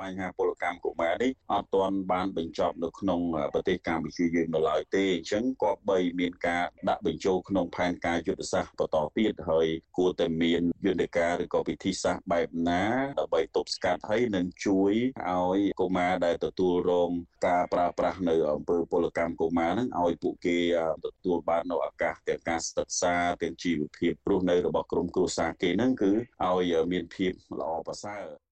[0.00, 3.20] បញ្ហាពលកម្មកុមារនេះអត់ទាន់បានបញ្ចប់នៅក្នុង
[3.54, 9.66] ប្រទេសកម្ពុជាយើងនៅឡើយទេអញ្ចឹងក៏បីមានការដាក់បញ្ចូលក្នុងផែនការយុទ្ធសាស្ត្របន្តទៀតហើយ
[9.98, 12.84] គួរតែមានយន្តការឬក៏វិធីសាស្ត្របែបណា
[13.20, 14.92] ដើម្បីទប់ស្កាត់ហើយនឹងជួយ
[15.30, 17.10] ឲ្យកុមារដែលទទួលរង
[17.46, 20.58] ការប្រើប្រាស់នៅអំពើពលកម្មកុមារហ្នឹងឲ្យពួកគេ
[21.04, 26.12] ទទួលបាននៅឱកាសទាំងការសិក្សាទាំងជីវភាពរស់នៅរបស់ក្រុមគ្រួសារគេហ្នឹងគឺ
[26.44, 28.45] ឲ្យមានភាពល្អប្រសើរ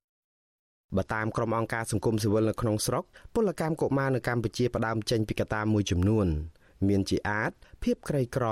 [0.97, 3.05] បើតាមក្រុមអង្គការសង្គមស៊ីវិលនៅក្នុងស្រុក
[3.35, 6.26] ពលកម្មកុមារនៅកម្ពុជាផ្ដើមចេញពីកត្តាមួយចំនួន
[6.89, 7.51] មានជាអាច
[7.82, 8.47] ភាពក្រីក្រ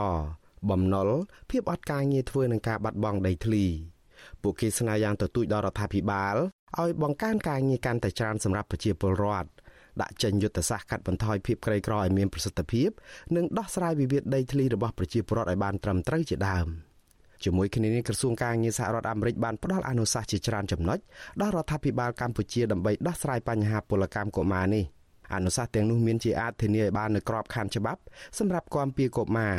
[0.71, 1.11] បំណុល
[1.51, 3.65] ភាពអត់ការងារធ្វើនឹងការបាត់បង់ដីធ្លី
[4.43, 6.37] ពួកគេស្នើយ៉ាងទទូចដល់រដ្ឋាភិបាល
[6.81, 9.51] ឲ្យបង្កើនការងារកាន់តែច្រើនសម្រាប់ប្រជាពលរដ្ឋ
[10.01, 12.89] ដាក់ចេញយុទ្ធសាស្ត្រកាត់បន្ថយភាពក្រីក្រឲ្យមានប្រសិទ្ធភាព
[13.37, 16.69] និងដោះស្រាយវិវាទដីធ្លីរបស់ប្រជាពលរដ្ឋឲ្យបានត្រឹមត្រូវជាដើម។
[17.45, 20.99] ជាមួយគ្នានេះក្រសួងការងារសហរដ្ឋអាមេរិកបានផ្ដល់អនុសាសន៍ជាច្រើនចំណុច
[21.41, 24.85] ដល់រដ្ឋាភិបាលកម្ពុជាដើម្បីដោះស្រាយបញ្ហាពលកម្មកុមារនេះ
[25.35, 28.01] អនុសាសន៍ទាំងនោះមានជាអាចធានាឲ្យបាននូវក្របខ័ណ្ឌច្បាប់
[28.39, 29.57] សម្រាប់គាំពៀកុមារ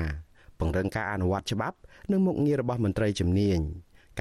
[0.59, 1.77] ពង្រឹងការអនុវត្តច្បាប់
[2.11, 3.59] និងមុខងាររបស់មន្ត្រីជំនាញ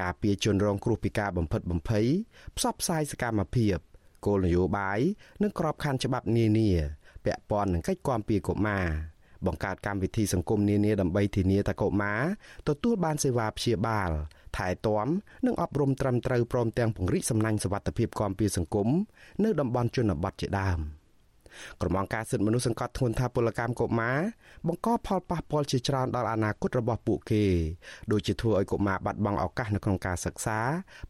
[0.00, 2.06] ការពារជនរងគ្រោះពីការបំផិតបំភ័យ
[2.56, 3.76] ផ្សព្វផ្សាយសកម្មភាព
[4.26, 5.00] គោលនយោបាយ
[5.42, 6.70] និងក្របខ័ណ្ឌច្បាប់នានា
[7.24, 8.86] ពាក់ព័ន្ធនឹងកិច្ចគាំពៀកុមារ
[9.46, 12.22] បង្កើតកម្មវិធីសង្គមនានាដើម្បីធានាថាកុមារ
[12.68, 14.10] ទទួលបានសេវាព្យាបាល
[14.56, 15.08] ថែទាំ
[15.46, 18.88] និងអប់រំត្រឹមត្រូវព្រមទាំងពង្រីកសំណាញ់សវត្ថិភាពគាំពៀសង្គម
[19.44, 20.80] នៅតំបន់ជនបទជាដើម។
[21.80, 24.18] ក្រុមអង្គការសិទ្ធិមនុស្សសង្កត់ធ្ងន់ថាពលកម្មកុមារ
[24.66, 27.44] បង្កផលប៉ះពាល់ជាច្រើនដល់អនាគតរបស់ពួកគេ
[28.12, 30.58] ដូចជាធ្វើឲ្យកុមារបាត់បង់ឱកាសនៅក្នុងការសិក្សា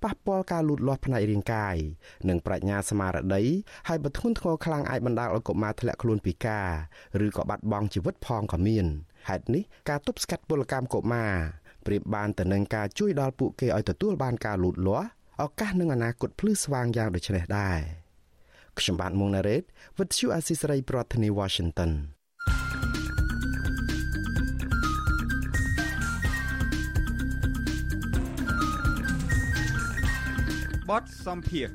[0.03, 1.77] ប៉ះពាល់ការលូតលាស់ផ្នែករាងកាយ
[2.29, 3.43] និងប្រាជ្ញាស្មារតី
[3.89, 6.69] ហើយបើធ្ងន់ធ្ងរខ្លាំងអាចបណ្ដាលឲ្យកុមារធ្លាក់ខ្លួនពិការ
[7.27, 8.87] ឬក៏បាត់បង់ជីវិតផងក៏មាន
[9.29, 11.33] ហេតុនេះការទប់ស្កាត់ពលកម្មកុមារ
[11.87, 15.09] ប្រៀបបានទៅនឹងការជួយដល់ពួកគេឲ្យទទួលបានការលូតលាស់
[15.43, 17.79] ឱកាសនិងអនាគតភ្លឺស្វាងយ៉ាងដូចនេះដែរ។
[18.79, 19.63] ខ្ញុំបាទមុងណារ៉េត
[19.97, 21.91] With you Asisari ប្រធានាទី Washington
[30.89, 31.69] បតសំភារ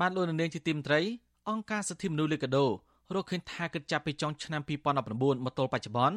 [0.00, 1.00] បានលោកនាងជាទីមត្រី
[1.48, 2.66] អង្គការសិទ្ធិមនុស្សលេកាដូ
[3.14, 4.62] រកឃើញថាគិតចាប់ពីចុងឆ្នាំ
[5.02, 6.16] 2019មកទល់បច្ចុប្បន្ន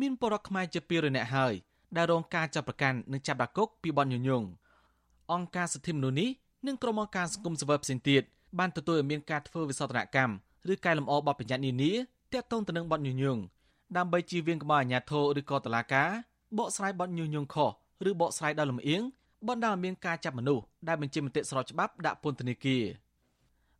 [0.00, 1.54] មានពលរដ្ឋខ្មែរជា200នាក់ហើយ
[1.96, 4.42] ដែលរងការចាប់ប្រកាន់និងចាប់ដាក់គុកពីបទញុយញង
[5.32, 6.28] អង្គការសិទ្ធិមនុស្សនេះ
[6.66, 8.22] និងក្រុមអង្គការសង្គមស៊ីវិលផ្សេងទៀត
[8.58, 10.34] បានទទួលឲ្យមានការធ្វើវិសោធនកម្ម
[10.72, 11.92] ឬកែលម្អបទបញ្ញត្តិនានា
[12.32, 13.38] ទាក់ទងទៅនឹងបទញុយញង
[13.96, 16.04] ដើម្បីជៀសវាងក្បាលអាញាធរឬក៏តឡាកា
[16.58, 17.70] បកស្រាយបទញុយញងខុស
[18.08, 19.02] ឬបកស្រាយដល់លំអៀង
[19.48, 22.82] បណ្ដាលឲ្យមានការចាប់មនុស្សដែលបញ្ជាមតិស្របច្បាប់ដាក់ពន្ធនាគារ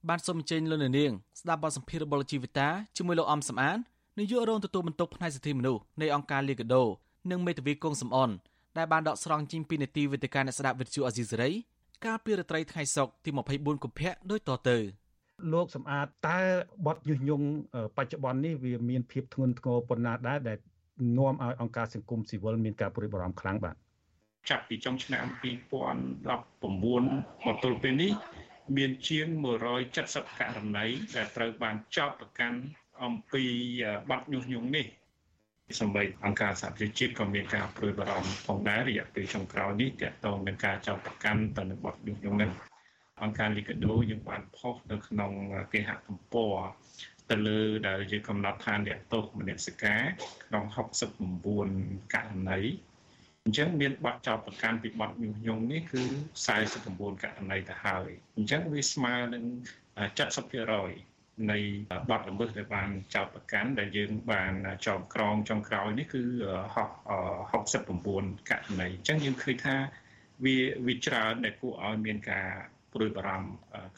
[0.08, 3.78] បានសូមអញ្ជើញលោកនាងស្ដាប់បទសម្ភាសន៍របស់ជីវិតាជាមួយលោកអំសំអាន
[4.18, 6.84] នាយករងទទួលបន្ទុកផ្នែកសិទ្ធិមនុស្សនៃអង្គការលីកាដូ
[7.30, 8.30] និងមេធាវីគង់សំអន
[8.78, 11.50] ដែលបានដកស្រង់ជីងពីនីតិវេទិកាអ្នកស្ដាប់វិទ្យុអេស៊ីសេរី
[12.04, 14.76] កាលពីរាត្រីថ្ងៃសុក្រទី24កុម្ភៈដូចតទៅ
[15.52, 16.40] លោកសំអាតតើ
[16.86, 17.42] បទយុះញង
[17.96, 20.58] បច្ចុប្បន្ននេះវាមានភាពធ្ងន់ធ្ងរប៉ុណ្ណាដែរដែល
[21.18, 23.76] នាំឲ្យអង្គការសង្គមស៊ីវិលមានការព្រួយបារម្ភខ្លាំងបាទ
[24.50, 28.12] ចាប់ពីចុងឆ្នាំ2019មកទល់ពេលនេះ
[28.76, 29.26] មានជាង
[29.82, 32.58] 170ករណីដែលត្រូវបានចោទប្រកាន់
[33.04, 33.44] អំពី
[34.08, 34.86] បាត់ញុះញង់នេះ
[35.80, 42.50] សម្បីអង្គការសហប្រជាជាតិក៏មានការព្រួយបារម្ភផងដែររយៈពេលចុងក្រោយនេះទាក់ទងនឹងការចោទប្រកាន់ទៅនឹងបទញុះញង់នេះ
[43.22, 45.32] អង្គការលីកាដូយើងបានផុសនៅក្នុង
[45.72, 46.54] គេហទំព័រ
[47.30, 50.02] ទៅលើដែលយើងកំណត់ថាអ្នកទោសមនសិការ
[50.46, 50.64] ក្នុង
[51.40, 52.60] 69ករណី
[53.44, 56.02] អញ្ចឹងមានបទចោទប្រកាន់ពីបទញុះញង់នេះគឺ
[56.62, 59.44] 49ករណីទៅហើយអញ្ចឹងវាស្មើនឹង
[60.06, 61.15] 70%
[61.50, 61.58] នៃ
[62.10, 64.52] បទល្មើសដែលបានចោទប្រកាន់ដែលយើងបាន
[64.86, 66.22] ចោទក្រងចុងក្រោយនេះគឺ
[67.16, 69.76] 69ករណីអញ្ចឹងយើងឃើញថា
[70.44, 70.56] វា
[70.86, 72.48] វាច្រើនដែលគួរឲ្យមានការ
[72.92, 73.48] ព្រួយបារម្ភ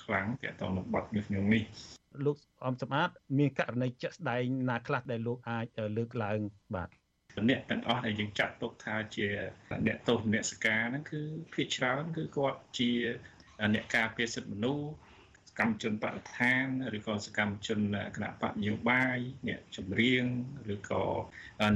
[0.03, 1.62] ខ្លាំងទាក់ទងនឹងបទញុះញង់នេះ
[2.24, 2.36] លោក
[2.66, 5.66] អំសម្បត្តិមានករណីជាក់ស្ដែងណាខ្លះដែលលោកអាច
[5.97, 6.41] លើកឡើង
[6.74, 6.89] បាទ
[7.49, 9.26] អ្នកទាំងអស់ដែលយើងចាត់ទុកថាជា
[9.86, 11.20] អ្នកទោសអ្នកសការហ្នឹងគឺ
[11.55, 12.91] ភាគច្រើនគឺគាត់ជា
[13.74, 14.86] អ្នកការពារសិទ្ធិមនុស្ស
[15.59, 16.64] កម្មជនបរិស្ថាន
[16.96, 17.80] ឬក៏សកម្មជន
[18.16, 20.24] គណៈបកនយោបាយអ្នកចម្រៀង
[20.74, 21.04] ឬក៏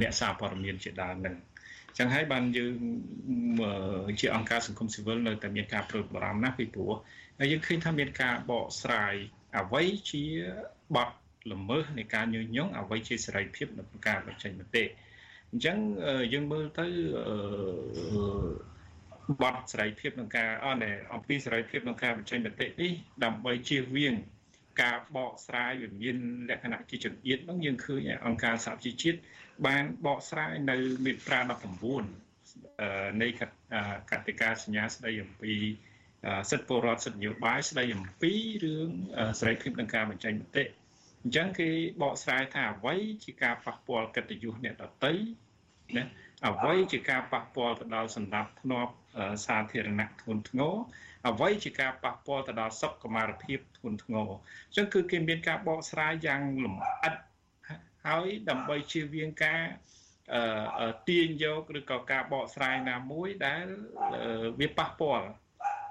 [0.01, 1.37] អ្នកសារព័ត៌មានជាដើមហ្នឹង
[1.97, 2.75] ចឹងហើយបានយើង
[4.19, 6.93] ជាអង្គការសង្គមស៊ីវិលនៅតែមានការព្រួយបារម្ភណាស់ពីព្រោះ
[7.39, 9.13] ហើយយើងឃើញថាមានការបកស្រាយ
[9.57, 10.23] អ្វីជា
[10.95, 11.09] បទ
[11.53, 14.83] ល្មើសនៃការញុះញង់អ្វីជាសេរីភាពនៅក្នុងការបញ្ចេញមតិ
[15.51, 15.77] អញ្ចឹង
[16.33, 16.87] យើងមើលទៅ
[19.41, 22.91] បទសេរីភាពក្នុងការអនអំពីសេរីភាពក្នុងការបញ្ចេញមតិនេះ
[23.23, 24.15] ដើម្បីជៀសវាង
[24.81, 26.17] ការបកស្រាយវិមាន
[26.49, 29.19] លក្ខណៈជាចង្អៀតនោះយើងឃើញអង្គការសហជីវជាតិ
[29.67, 31.39] បានបកស្រាយនៅមាត្រា
[32.29, 33.27] 19នៃ
[34.11, 35.53] កតិកាសញ្ញាស្ដីអំពី
[36.51, 38.33] សិទ្ធិពលរដ្ឋសិទ្ធិនយោបាយស្ដីអំពី
[38.65, 38.89] រឿង
[39.39, 40.63] សេរីភាពក្នុងការបញ្ចេញមតិ
[41.23, 41.69] អញ្ចឹងគេ
[42.01, 45.13] បកស្រាយថាអ្វីជាការប៉ះពាល់កិត្តិយសអ្នកដទៃ
[45.95, 46.03] ណា
[46.47, 48.93] អ្វីជាការប៉ះពាល់ទៅដល់សម្ដាប់ធ្នាប់
[49.45, 50.75] សាធារណៈធ្ងន់ធ្ងរ
[51.29, 54.29] អ្វីជាការប៉ះពាល់ទៅដល់សុខុមាលភាពធ្ងន់ធ្ងរ
[54.67, 57.13] អញ្ចឹងគឺគេមានការបកស្រាយយ៉ាងលម្អិត
[58.07, 59.61] ហើយដើម្បីជៀសវាងការ
[60.79, 63.65] អឺទាញយកឬក៏ការបកស្រាយណាមួយដែល
[64.59, 65.27] វាប៉ះពាល់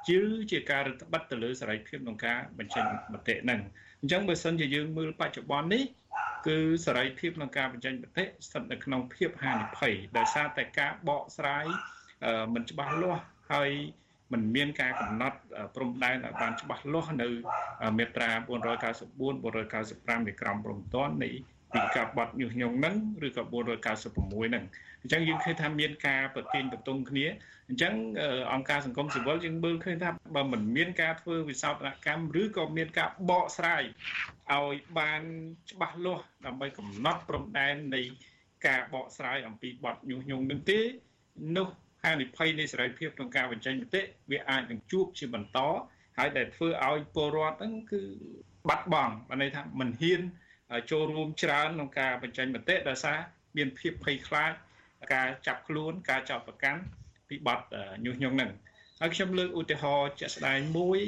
[0.09, 0.21] ជឿ
[0.51, 3.61] ជាការរដ្ឋបတ်ទៅលើសេរីភាពក្នុងការបញ្ចេញមតិហ្នឹង
[4.01, 5.85] អញ្ចឹងបើសិនជាយើងមើលបច្ចុប្បន្ននេះ
[6.47, 11.67] គឺសេរីភាពក្នុងការបញ្ចេញមតិស្ថិតនៅក្នុងភាពហានិភ័យដោយសារតែការបកស្រាយ
[12.55, 13.71] មិនច្បាស់លាស់ហើយ
[14.33, 15.39] មិនមានការកំណត់
[15.75, 17.29] ព្រំដែនឲ្យបានច្បាស់លាស់នៅ
[17.99, 21.31] មាត្រា494 495នៃក្រមព្រំដែននៃ
[21.75, 22.97] ពីការបត់ញុះញង់ហ្នឹង
[23.27, 24.65] ឬក៏496ហ្នឹង
[25.01, 27.27] អញ្ចឹងយើងឃើញថាមានការប្រទៀងបន្ទង់គ្នា
[27.69, 27.95] អញ្ចឹង
[28.53, 33.83] អង្គការសង្គមស៊ីវិលយើងមើលឃើញថាបើមិនមានការធ្វើវិសោធនកម្មឬក៏មានការបកស្រាយ
[34.53, 35.23] ឲ្យបាន
[35.71, 38.03] ច្បាស់លាស់ដើម្បីកំណត់ព្រំដែននៃ
[38.67, 40.81] ការបកស្រាយអំពីបទញុះញង់នឹងទេ
[41.57, 41.69] នោះ
[42.05, 45.59] ហានិភ័យនៃសេរីភាពក្នុងការបញ្ចេញមតិវាអាចនឹងជួបជាបន្ត
[46.19, 48.03] ហើយដែលធ្វើឲ្យពលរដ្ឋហ្នឹងគឺ
[48.69, 50.21] បាត់បង់បានន័យថាមិនហ៊ាន
[50.91, 53.19] ចូលរួមច្រើនក្នុងការបញ្ចេញមតិដោយសារ
[53.57, 54.53] មានភាពភ័យខ្លាច
[55.15, 56.81] ការចាប់ខ្លួនការចោទប្រកាន់
[57.29, 57.61] ពីបទ
[58.05, 58.51] ញុះញង់ហ្នឹង
[59.01, 61.01] ហើយខ្ញុំលើកឧទាហរណ៍ជាក់ស្ដែងមួយ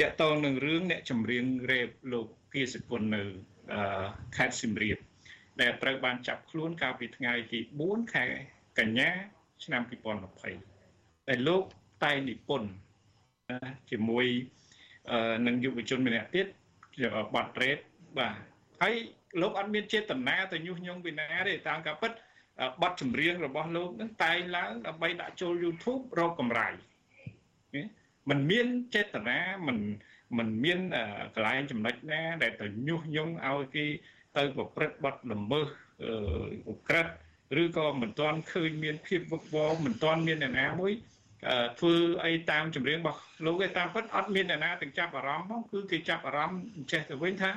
[0.00, 3.22] តាក់ទងនឹងរឿងអ្នកចម្រៀងរ៉េបលោកគៀសគុណនៅ
[4.36, 4.98] ខេត្តសៀមរាប
[5.60, 8.24] ដែលត្រូវបានចាប់ខ្លួនកាលពីថ្ងៃទី4ខែ
[8.78, 9.10] កញ្ញា
[9.63, 9.81] ឆ្នាំ
[10.55, 11.63] 2020ដែលលោក
[12.03, 12.69] តែងនិពន្ធ
[13.91, 14.25] ជាមួយ
[15.47, 16.47] នឹងយុវជនម្នាក់ទៀត
[17.35, 17.77] បាត់រ៉េត
[18.17, 18.35] បាទ
[18.81, 18.93] ហើយ
[19.41, 22.11] លោកអត់មានចេតនាទៅញុះញង់ពីណាទេតាមការពិត
[22.81, 26.69] បទចម្រៀងរបស់លោកនឹងតែងឡើងដើម្បីដាក់ចូល YouTube រកកម្រៃ
[28.29, 29.37] มันមានចេតនា
[29.67, 29.77] มัน
[30.37, 30.79] มันមាន
[31.35, 33.85] កន្លែងចំណុចណាដែលទៅញុះញង់ឲ្យគេ
[34.37, 35.69] ទៅប្រព្រឹត្តបទល្មើស
[36.69, 37.13] អុក្រិដ្ឋ
[37.62, 40.92] ឬក៏មិនទាន់ឃើញមានភាពវឹកវរមិនទាន់មានអ្នកណាមួយ
[41.78, 41.94] ធ្វើ
[42.24, 47.50] អីតាមចម្រៀងរបស់លោកឯតាមពិតអត់មានអ្នកណាទាំងចាប់អារម្មណ៍ផងគឺគេចាប់អារម្មណ៍ចេះទៅវិញថា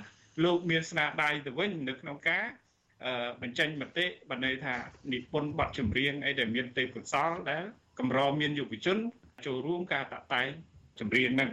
[0.43, 2.43] លោកមានស្នាដៃទៅវិញនៅក្នុងការ
[3.41, 4.75] បញ្ចេញមតិបណ្ដេថា
[5.13, 7.63] និពន្ធបទចម្រៀងអីដែលមានទេពកោសលដែល
[7.99, 8.97] កម្រមានយុវជន
[9.45, 10.49] ចូលរួមការតាក់តែង
[10.99, 11.51] ចម្រៀងហ្នឹង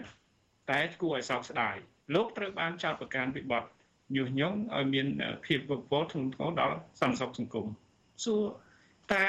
[0.71, 1.77] តែគួរឲ្យសោកស្ដាយ
[2.15, 3.65] លោកត្រូវបានចោទប្រកាន់ពីបទ
[4.17, 5.07] ញុះញង់ឲ្យមាន
[5.47, 7.67] ភាពវឹកវរធ្ងន់ធ្ងរដល់សន្តិសុខសង្គម
[8.25, 8.43] សួរ
[9.13, 9.23] តែ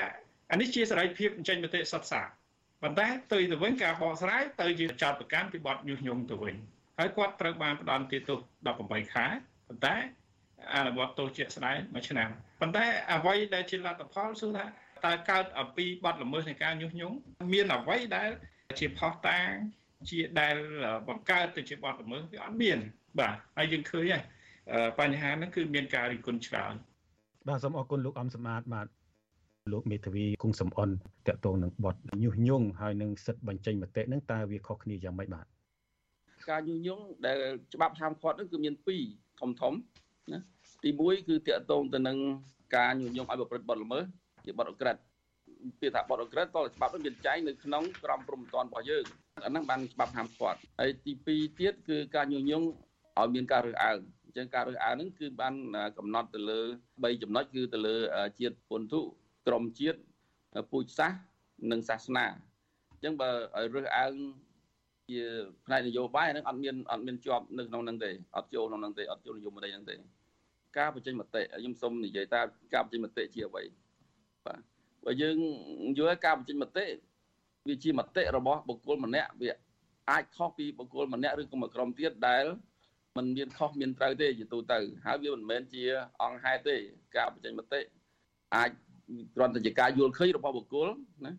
[0.52, 2.28] អានេះជាសេរីភាពបញ្ចេញមតិសុទ្ធសាធ
[2.82, 6.56] ប៉ុន្តែទៅទៅវិញការបកស្រាយទៅជាចោតប្រកាន់ពីបទញុះញង់ទៅវិញ
[6.98, 8.40] ហើយគាត់ត្រូវបានផ្ដន្ទាទោស
[8.76, 9.26] 18ខែ
[9.68, 9.96] ប៉ុន្តែ
[10.76, 12.30] អនុវត្តទោសជាក់ស្ដែងមួយឆ្នាំ
[12.62, 14.66] ប៉ុន្តែអ្វីដែលជាលទ្ធផលគឺថា
[15.06, 17.16] តើកើតអំពីបទល្មើសនៃការញុះញង់
[17.54, 18.30] មានអ្វីដែល
[18.80, 19.50] ជាផុសតាង
[20.10, 20.56] ជាដែល
[21.08, 22.80] បង្កើតទៅជាបទល្មើសវាអត់មាន
[23.20, 24.24] បាទហើយយើងឃើញហើយ
[25.00, 26.74] បញ្ហាហ្នឹងគឺមានការរិះគន់ច្រើន
[27.50, 28.88] បាទសូមអរគុណលោកអំសម្បត្តិបាទ
[29.72, 30.94] លោកមេធាវីគង់សំអនត
[31.28, 35.46] កតងនឹងបទញុះញង់ហើយនឹងសិទ្ធិបញ្ចេញមតិនឹងតើវាខុសគ្នាយ៉ាងម៉េចបាទ
[36.50, 37.38] ការញុះញង់ដែល
[37.74, 38.74] ច្បាប់ហាមឃាត់នឹងគឺមាន
[39.08, 39.74] 2ធំធំ
[40.32, 40.40] ណា
[40.84, 42.18] ទី1គឺតកតងទៅនឹង
[42.76, 44.04] ការញុះញង់ឲ្យប្រព្រឹត្តបទល្មើស
[44.46, 44.96] ជាបទអក្រិត
[45.80, 49.06] ពាក្យថាបទអក្រិតតើច្បាប់នោះមានចែងនៅក្នុងក្រមព្រំប្រទានរបស់យើង
[49.46, 52.68] អាហ្នឹងបានច្បាប់ហាមឃាត់ហើយទី2ទៀតគឺការញុះញង់
[53.20, 55.54] ឲ្យមានការរើសអើងអញ្ចឹងការរើសអើងហ្នឹងគឺបាន
[55.98, 56.60] កំណត់ទៅលើ
[56.90, 57.96] 3ចំណុចគឺទៅលើ
[58.40, 59.00] ជាតិពន្ធុ
[59.48, 60.00] ក្រមជាតិ
[60.72, 61.20] ពូជសាសន៍
[61.72, 64.14] និងសាសនាអញ្ចឹងបើឲ្យរើសអើង
[65.10, 65.22] ជា
[65.66, 69.96] ផ្នែកនយោបាយហ្នឹងអត់មានអត់មានជាប់នៅក្នុងហ្នឹងទេអត់ចូលក្នុងហ្នឹងទេអត់ចូលនយោបាយហ្នឹងទេ
[70.78, 72.42] ការបញ្ចេញមតិខ្ញុំសូមនិយាយតើ
[72.74, 73.64] ការបញ្ចេញមតិជាអ្វី
[74.46, 74.60] បាទ
[75.06, 75.38] បើយើង
[75.98, 76.86] យល់ការបញ្ចេញមតិ
[77.68, 79.50] វាជាមតិរបស់បុគ្គលម្នាក់វា
[80.12, 82.46] អាចខុសពីបុគ្គលម្នាក់ឬក៏មួយក្រុមទៀតដែល
[83.18, 85.84] มันមានខុសមានត្រូវទេជាទូទៅហើយវាមិនមែនជា
[86.22, 86.76] អង្គហេតុទេ
[87.16, 87.82] ការបញ្ចេញមតិ
[88.56, 88.70] អាច
[89.36, 90.88] គ្រាន់តែជាការយល់ឃើញរបស់បុគ្គល
[91.26, 91.32] ណា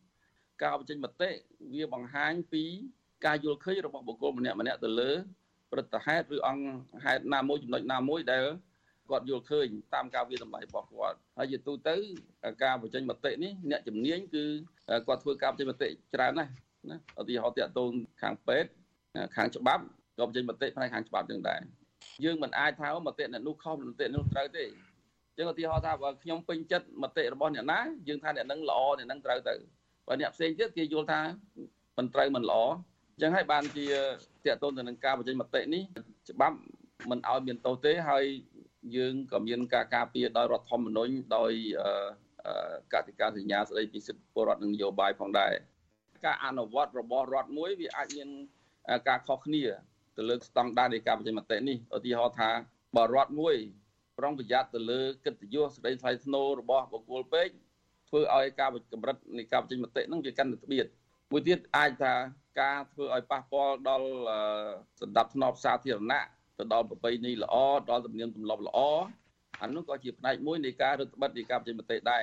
[0.63, 1.31] ការបញ្ចេញមតិ
[1.75, 2.65] វាបង្ហាញពី
[3.27, 5.11] ការយល់ឃើញរបស់បុគ្គលម្នាក់ម្នាក់ទៅលើ
[5.73, 6.67] ព្រឹត្តិហេតុឬអង្គ
[7.05, 8.45] ហេតុណាមួយចំណុចណាមួយដែល
[9.11, 11.97] គាត់យល់ឃើញតាមការវិតម្លៃរបស់គាត់ហើយជាទូទៅ
[12.65, 14.45] ការបញ្ចេញមតិនេះអ្នកជំនាញគឺ
[15.07, 16.53] គាត់ធ្វើការបញ្ចេញមតិច្រើនណាស់
[16.91, 17.91] ណាឧទាហរណ៍តាក់ទង
[18.23, 18.71] ខាងពេទ្យ
[19.37, 19.85] ខាងច្បាប់
[20.19, 21.61] ក៏បញ្ចេញមតិផ្នែកខាងច្បាប់ចឹងដែរ
[22.25, 24.65] យើងមិនអាចថាមតិអ្នកនោះខុសមតិនោះត្រូវទេ
[25.37, 29.55] ចឹងឧទាហរណ៍ថាបើខ្ញុំពេញចិត្តមតិរបស់អ្នកណាយើងថាអ្នកនឹងល្អអ្នកនឹងត្រូវទៅ
[30.07, 31.21] បើអ្នកផ្សេងទៀតគេយល់ថា
[31.99, 32.61] មិនត្រូវមិនល្អ
[33.15, 35.83] អញ្ចឹងហើយបានជាតកតូនទៅនឹងការបញ្ចេញមតិនេះ
[36.31, 36.57] ច្បាប់
[37.11, 38.25] មិនឲ្យមានទោសទេហើយ
[38.97, 41.53] យើងក៏មានការការពារដោយរដ្ឋធម្មនុញ្ញដោយ
[42.93, 45.53] កតិកាសញ្ញាស្តីពីសិទ្ធិពលរដ្ឋនិងនយោបាយផងដែរ
[46.25, 48.29] ការអនុវត្តរបស់រដ្ឋមួយវាអាចមាន
[49.09, 49.65] ការខុសគ្នា
[50.17, 52.51] ទៅលើស្តង់ដារនៃការបញ្ចេញមតិនេះឧទាហរណ៍ថា
[52.97, 53.57] បើរដ្ឋមួយ
[54.19, 57.49] ប្រុងប្រយ័ត្នទៅលើកិត្តិយសសេចក្តីថ្លៃថ្នូររបស់បុគ្គលពេក
[58.09, 60.87] ធ្វើឲ្យការកម្រិតនៃការបញ្ចេញមតិហ្នឹងវាកាន់តែត្បៀត
[61.31, 62.15] មួយទៀតអាចថា
[62.61, 64.09] ការធ្វើឲ្យប៉ះពាល់ដល់
[65.01, 66.25] សន្តិភាពសាធារណៈ
[66.59, 67.55] ទៅដល់ប្រពៃណីល្អ
[67.91, 68.79] ដល់ទំនៀមទម្លាប់ល្អ
[69.63, 72.23] អានោះក៏ជាផ្នែកមួយនៃការរឹតបន្តឹងនៃការបញ្ចេញមតិដែរ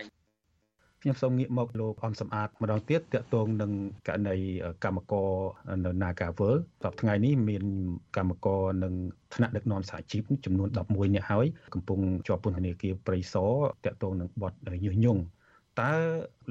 [1.04, 3.72] ខ្ញុំសូមងាកមកលោកអំសំអាតម្ដងទៀតតកតងនឹង
[4.08, 4.38] ករណី
[4.84, 5.30] កម្មករ
[5.86, 7.64] នៅ Nagawal តបថ្ងៃនេះមាន
[8.18, 8.94] កម្មករនិង
[9.34, 13.52] ថ្នាក់ដឹកនាំសហជីពចំនួន11នាក់ហើយកំពុងជាប់ពន្ធនាគារព្រៃសរ
[13.86, 14.54] តកតងនឹងបទ
[14.86, 15.22] ញុះញង់
[15.82, 15.94] តើ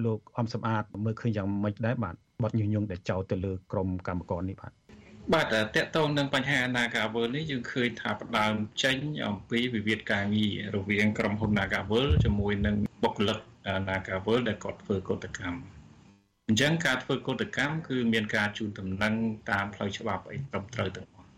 [0.05, 4.73] លោកអំសំអាតមើលឃើញយ៉ាងម៉េចដែរបាទបទញុះញង់ដែលចោទទៅលើក្រុមកម្មករនេះបាទ
[5.35, 5.47] បាទ
[5.77, 8.97] តកតងនឹងបញ្ហា Nagawal នេះយើងឃើញថាផ្ដើមចេញ
[9.27, 13.39] អំពីវិវាទការងាររវាងក្រុមហ៊ុន Nagawal ជាមួយនឹងបុគ្គលិក
[13.89, 15.61] Nagawal ដែលគាត់ធ្វើកោតកម្ម
[16.49, 19.15] អញ្ចឹងការធ្វើកោតកម្មគឺមានការជូនដំណឹង
[19.51, 21.29] តាមផ្លូវច្បាប់អីត្រឹមត្រូវទាំងអស់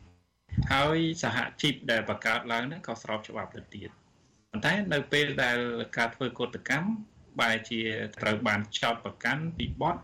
[0.72, 3.90] ហើយសហជីពដែលបង្កើតឡើងហ្នឹងក៏ស្របច្បាប់ទៅទៀត
[4.50, 5.58] ប៉ុន្តែនៅពេលដែល
[5.96, 6.88] ការធ្វើកោតកម្ម
[7.40, 7.80] បែរជា
[8.20, 9.96] ត្រូវបានចោទប្រកាន់ពីបទ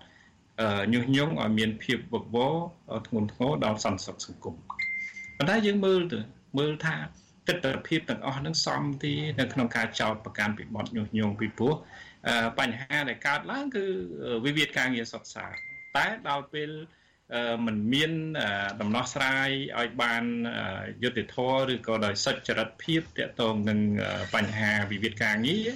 [0.93, 2.57] ញុះញង់ឲ្យមានភាពវឹកវរ
[3.07, 4.55] ធ្ងន់ធ្ងរដល់សន្តិសុខសង្គម
[5.37, 6.18] ប៉ុន្តែយើងមើលទៅ
[6.59, 6.97] មើលថា
[7.49, 11.75] ទស្សនវិជ្ជាទាំងអស់ហ្នឹងសមទីនៅក្នុងការចោទប្រកាន់ពីបទញុះញង់ពីព្រោះ
[12.59, 13.85] បញ្ហាដែលកើតឡើងគឺ
[14.45, 15.47] វិវាទការងារសុខសា
[15.97, 16.71] តែដល់ពេល
[17.66, 18.12] มันមាន
[18.81, 19.49] ដំណោះស្រាយ
[19.79, 20.25] ឲ្យបាន
[21.03, 23.81] យុត្តិធម៌ឬក៏ដោយសុចរិតភាពទាក់ទងនឹង
[24.35, 25.68] បញ្ហាវិវាទការងារ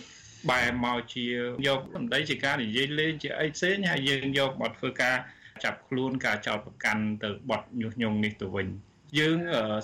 [0.50, 1.26] បែរមកជា
[1.66, 5.16] យកសម្ដីជាការនិយាយលេងជាអីផ្សេងហើយយើងយកមកធ្វើការ
[5.64, 8.66] ចាប់ខ្លួនការចោទប្រកាន់ទៅបត់ញុះញង់នេះទៅវិញ
[9.18, 9.38] យើង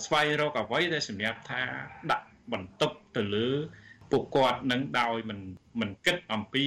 [0.05, 1.63] ស្វែងរកអ្វីដែលសម្រាប់ថា
[2.11, 3.49] ដាក់បន្ទុកទៅលើ
[4.11, 5.39] ពួកគាត់នឹងដោយមិន
[5.81, 6.65] មិនគិតអំពី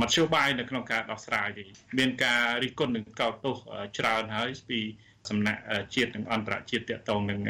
[0.00, 3.56] មធ្យោបាយនៅក្នុងការដោះស្រាយនេះមានការរិះគន់នឹងកោតទោស
[3.98, 4.80] ច្រើនហើយពី
[5.28, 5.62] សំណាក់
[5.94, 7.40] ជាតិនិងអន្តរជាតិទាក់ទងនឹង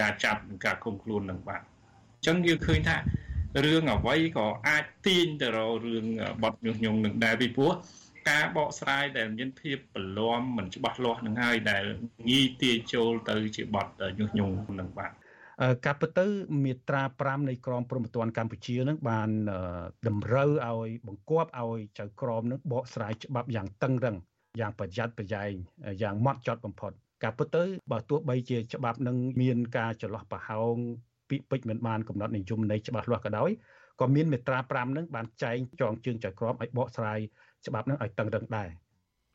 [0.00, 2.96] ការចាប់និងការឃុំខ្លួននឹងបាទអញ្ចឹងយើងឃើញថា
[3.64, 6.06] រឿងអ្វីក៏អាចទាញទៅរករឿង
[6.42, 7.72] បត់ញុះញង់នឹងដែរពីព្រោះ
[8.30, 11.84] ការបកស្រាយដែលមានភាពបន្លំមិនច្បាស់លាស់នឹងហើយដែល
[12.30, 15.12] ងាយទាញចូលទៅជាបត់ញុះញង់នឹងបាទ
[15.84, 16.26] ការពិតទៅ
[16.64, 19.30] មាត្រា5នៃក្រមព្រហ្មទណ្ឌកម្ពុជានឹងបាន
[20.08, 24.16] តម្រូវឲ្យបង្គាប់ឲ្យចៅក្រមនឹងបកស្រាយច្បាប់យ៉ាងតឹងរឹង
[24.60, 25.52] យ៉ាងប្រយ័ត្នប្រយែង
[26.02, 26.92] យ៉ាងម៉ត់ចត់បំផុត
[27.22, 30.74] ការពិតទៅបើទោះបីជាច្បាប់នឹងមានការចន្លោះប្រហោង
[31.30, 33.50] ពាក្យពេចន៍មិនបានកំណត់និយមន័យច្បាស់លាស់ក៏ដោយ
[34.00, 37.18] ក៏មានមេត្រា5នឹងបានចែងចងជើងចៅក្រមឲ្យបកស្រាយ
[37.66, 38.68] ច្បាប់នឹងឲ្យតឹងរឹងដែរ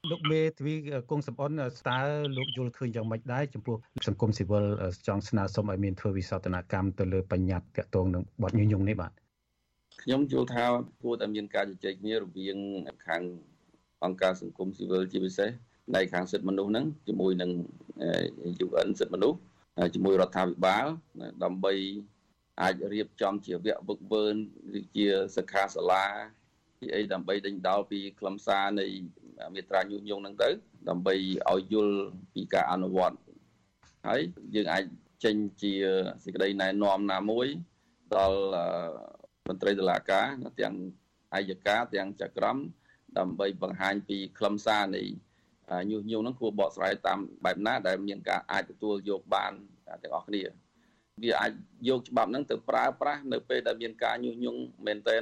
[0.07, 0.73] លោកមេទ្វី
[1.09, 1.99] គង់សំអនស្តើ
[2.37, 3.75] លោកយល់ឃើញយ៉ាងម៉េចដែរចំពោះ
[4.07, 4.65] សង្គមស៊ីវិល
[5.07, 9.11] ចង់ស្នើសុំឲ្យមានធ្វើវិសោធនកម្មទៅលើបញ្ញត្តិតាក់ទងនឹងបទញុះញង់នេះបាទ
[10.01, 10.65] ខ្ញុំយល់ថា
[11.03, 12.57] គួរតែមានការជជែកគ្នារវាង
[13.07, 13.21] ខាង
[14.03, 15.49] អង្គការសង្គមស៊ីវិលជាពិសេស
[15.95, 17.51] នៃខាងសិទ្ធិមនុស្សហ្នឹងជាមួយនឹង
[18.65, 19.37] UN សិទ្ធិមនុស្ស
[19.95, 20.85] ជាមួយរដ្ឋាភិបាល
[21.43, 21.73] ដើម្បី
[22.61, 24.25] អាចរៀបចំជាវគ្គវឹកវើ
[24.79, 26.05] ឬជាសិក្ខាសាលា
[26.79, 28.85] ពីអីដើម្បីដេញដោលពីខ្លឹមសារនៃ
[29.53, 30.49] មេត្រាញុះញង់ហ្នឹងទៅ
[30.89, 31.15] ដើម្បី
[31.51, 31.97] ឲ្យយល់
[32.33, 33.17] ពីការអនុវត្ត
[34.07, 34.21] ហើយ
[34.55, 34.83] យើងអាច
[35.23, 35.73] ចេញជា
[36.23, 37.47] សេចក្តីណែនាំណាមួយ
[38.15, 38.39] ដល់
[39.47, 40.25] មន្ត្រីតុលាការ
[40.59, 40.75] ទាំង
[41.35, 42.57] អាយកាទាំងចក្រម
[43.17, 45.03] ដើម្បីបង្ហាញពីខ្លឹមសារនៃ
[45.91, 49.51] ញុះញង់ហ្នឹងគួរបកស្រាយតាមបែបណា ដែលមានការអាចទទួលយកបាន
[50.03, 50.41] ទាំងអស់គ្នា
[51.23, 51.51] វាអាច
[51.89, 55.21] យកច្បាប់ហ្នឹងទៅប្រើប្រាស់នៅពេលដែលមានការញុះញង់មែនទែន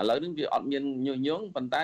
[0.00, 1.82] ឥឡូវនេះវាអត់មានញុះញង់ប៉ុន្តែ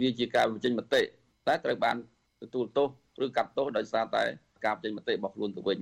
[0.00, 1.00] វាជាការបញ្ចេញមតិ
[1.46, 1.96] តែត្រូវបាន
[2.42, 2.88] ទទួលទោស
[3.24, 4.22] ឬកាត់ទោសដោយសារតែ
[4.64, 5.78] ការបញ្ចេញមតិរបស់ខ្លួនទៅវិញ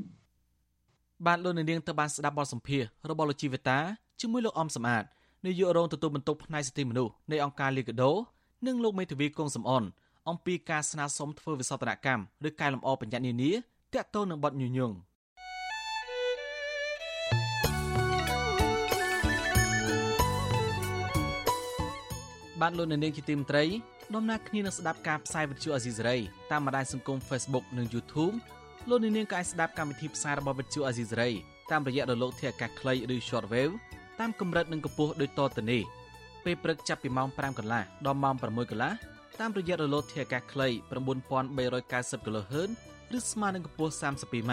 [1.26, 3.78] បានលោកនាងទៅបានស្ដាប់បទសម្ភាសរបស់លោកជីវតា
[4.20, 5.04] ជាមួយលោកអំសំអាត
[5.46, 8.10] នាយករងទទួលបន្ទុកផ្នែកសិទ្ធិមនុស្សនៃអង្គការលីកាដូ
[8.66, 9.84] និងលោកមេធាវីគង់សំអន
[10.28, 13.52] អំពីការស្នើសុំធ្វើវិសោធនកម្មឬកែលម្អបញ្ញត្តិនានា
[13.94, 14.94] តាក់ទងនឹងបទញុះញង់
[22.62, 23.64] បានលោកនៅនាងជាទីមត្រី
[24.14, 26.16] ដំណើរគ្នានឹងស្ដាប់ការផ្សាយវិទ្យុអេស៊ីសេរី
[26.50, 28.34] តាមបណ្ដាញសង្គម Facebook និង YouTube
[28.88, 31.30] លោកនាងក៏អាចស្ដាប់កម្មវិធីផ្សាយរបស់វិទ្យុអេស៊ីសេរី
[31.70, 33.74] តាមរយៈរលកធាតុអាកាសខ្លីឬ Shortwave
[34.20, 35.82] តាមកម្រិតនិងកម្ពស់ដូចតទៅនេះ
[36.44, 38.92] ពេលព្រឹកចាប់ពីម៉ោង5កន្លះដល់ម៉ោង6កន្លះ
[39.40, 40.68] តាមរយៈរលកធាតុអាកាសខ្លី
[41.30, 42.54] 9390 kHz
[43.16, 44.52] ឬស្មើនឹងកម្ពស់ 32m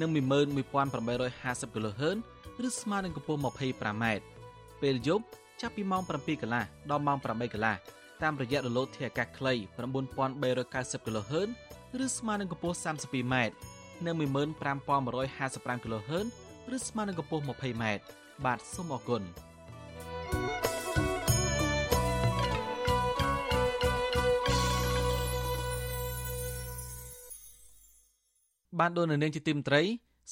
[0.00, 2.02] និង11850 kHz
[2.66, 4.04] ឬស្មើនឹងកម្ពស់ 25m
[4.82, 5.26] ពេលយប់
[5.60, 7.76] ចាប់ពីម៉ោង7កន្លះដល់ម៉ោង8កន្លះ
[8.22, 9.54] តាមរយៈរលកធាតុអាកាសខ្លី
[10.30, 11.48] 9390 kHz
[12.04, 13.34] ឬស្មើនឹងកម្ពស់ 32m
[14.06, 16.26] និង15155 kHz
[16.76, 17.84] ឬស្មើនឹងកម្ពស់ 20m
[18.44, 19.22] បាទសូមអរគុណ
[28.78, 29.82] បានដូននៅនាងជាទីមត្រី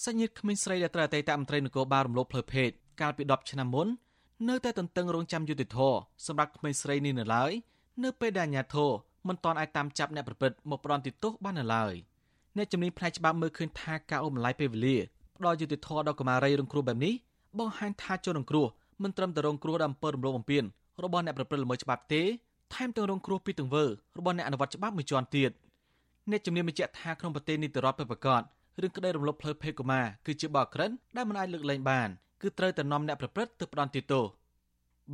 [0.05, 2.71] សញ្ញាក្មេងស្រីដែលត្រូវអតីតមន្ត្រីនគរបាលរំលោភផ្លូវភេទ
[3.01, 3.89] កាលពី10ឆ្នាំមុន
[4.47, 5.79] នៅតែទន្ទឹងរង់ចាំយុតិធធ
[6.27, 7.53] សម្រាប់ក្មេងស្រីនេះនៅឡើយ
[8.05, 8.91] នៅពេលដែលអាជ្ញាធរ
[9.29, 11.95] មិនទាន់អាចតាមចាប់អ្នកប្រព្រឹត្តមកផ្ដន់ទោសបាននៅឡើយ
[12.57, 14.97] អ្នកជំនាញផ្នែកច្បាប់មើលឃើញថាការអូសបន្លាយពេលវេលា
[15.37, 17.15] ផ្ដល់យុតិធធដល់កុមារីរងគ្រោះបែបនេះ
[17.59, 18.67] បង្ហាញថាជនរងគ្រោះ
[19.03, 20.65] មិនត្រឹមតែរងគ្រោះដោយអំពើរំលោភបំពាន
[21.03, 22.23] របស់អ្នកប្រព្រឹត្តល្មើសច្បាប់ទេ
[22.75, 23.85] ថែមទាំងរងគ្រោះពីទង្វើ
[24.19, 25.51] របស់អ្នកអនុវត្តច្បាប់មួយជាន់ទៀត
[26.31, 28.43] អ្នកជំនាញបញ្ជាក់ថាក្នុងប្រទេសនីតិរដ្ឋពិតប្រាកដ
[28.81, 32.09] រឿងក្តីរំលោភផ្លូវភេទកុមារគឺជាបទក្រិនដែលមិនអាចលើកលែងបាន
[32.43, 34.25] គឺត្រូវតែនាំអ្នកប្រព្រឹត្តទៅផ្ដន្ទាទោស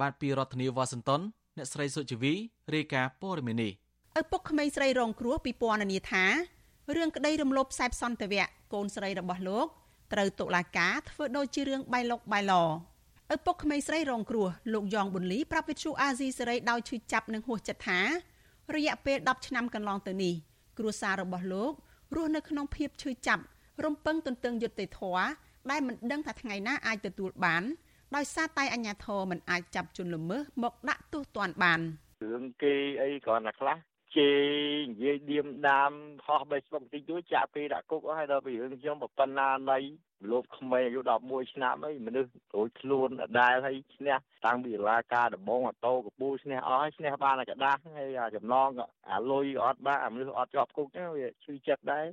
[0.01, 1.21] បានពីរដ្ឋធានីវ៉ាស៊ីនតោន
[1.57, 2.33] អ្នកស្រីសុជីវី
[2.75, 3.73] រាយការណ៍ព័ត៌មាននេះ
[4.21, 6.25] ឪពុកក្មេងស្រីរងគ្រោះពីពណ៌នាថា
[6.97, 9.67] រឿងក្តីរំលោភខ្សែសន្តិវៈកូនស្រីរបស់លោក
[10.13, 12.55] ត្រូវតុលាការធ្វើដូចជារឿងបៃលុកបៃឡ
[13.35, 18.01] ឪពុកក្មេងស្រីរងគ្រោះលោកយ៉ងប៊ុនលីប្រាប់វិទ្យុអាស៊ីសេរីដោយឈឺចាប់និងហួសចិត្តថា
[18.75, 20.35] រយៈពេល10ឆ្នាំកន្លងទៅនេះ
[20.79, 21.73] គ្រួសាររបស់លោក
[22.17, 23.43] រស់នៅក្នុងភាពឈឺចាប់
[23.85, 25.27] រំពឹងទន្ទឹងយុត្តិធម៌
[25.72, 27.64] ដែលមិនដឹងថាថ្ងៃណាអាចទទួលបាន
[28.16, 31.80] ដោយសារតែអាជ្ញាធរមិនអាចចាប់ជនល្មើសមកដាក់ទោសទណ្ឌបាន
[32.24, 33.78] រឿងគេអីគ្រាន់តែខ្លះ
[34.16, 34.40] ជេរ
[34.90, 35.92] និយាយឌៀមដាម
[36.26, 39.78] ហោះបីស្បុកបន្តិចទួចចាក់ពេលដាក់គុកហើយដល់ពីរឿងខ្ញុំប៉ុណ្ណានៃ
[40.32, 44.16] លោកក្មេងអាយុ11ឆ្នាំអីមនុស្សរួចខ្លួនដដែលហើយឈ្នះ
[44.46, 48.70] តាំងពីរាលាការដំបងអាតូកពូឈ្នះអស់ហើយឈ្នះបានតែกระដាស់ហើយអាចំណង
[49.12, 52.06] អាលុយអត់បានអាមនុស្សអត់ជាប់គុកហ្នឹងវាឈឺចិត្តដែរ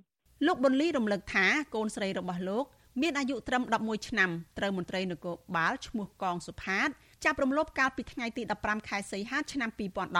[0.46, 2.64] លោកប៊ុនលីរំលឹកថាកូនស្រីរបស់លោក
[2.99, 6.89] មានអាយុត្រឹម11ឆ្នាំត្រូវមន្ត្រីនគរបាលឈ្មោះកងសុផាត
[7.23, 9.69] ចាប់រំលោភកាលពីថ្ងៃទី15ខែសីហាឆ្នាំ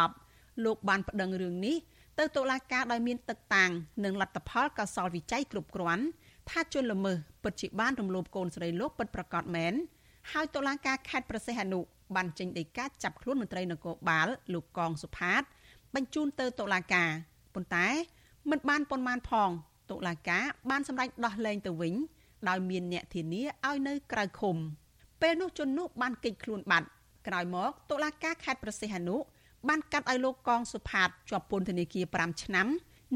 [0.07, 1.76] 2010លោកបានប្តឹងរឿងនេះ
[2.19, 3.72] ទៅតុលាការដោយមានទឹកតាំង
[4.05, 6.05] និងលទ្ធផលកសលវិច័យគ្រប់គ្រាន់
[6.49, 9.74] ថាជនល្មើសពិតជាបានរំលោភកូនស្រីលោកពិតប្រាកដមែន
[10.32, 11.80] ហើយតុលាការខេត្តប្រសេះអនុ
[12.15, 15.41] បានចេញដីកាចាប់ខ្លួនមន្ត្រីនគរបាលលោកកងសុផាត
[15.95, 17.09] បញ្ជូនទៅតុលាការ
[17.53, 17.88] ប៉ុន្តែ
[18.49, 19.49] មិនបានប៉ុន្មានផង
[19.91, 21.93] តុលាការបានសម្រេចដោះលែងទៅវិញ
[22.50, 24.56] ដោយមានអ្នកធានាឲ្យនៅក្រៅឃុំ
[25.22, 26.88] ពេលនោះជននោះបានគេចខ្លួនបាត់
[27.28, 29.18] ក្រោយមកតុលាការខេត្តប្រសិទ្ធអនុ
[29.70, 32.68] បានកាត់ឲ្យលោកកងសុផាតជាប់ពន្ធនាគារ5ឆ្នាំ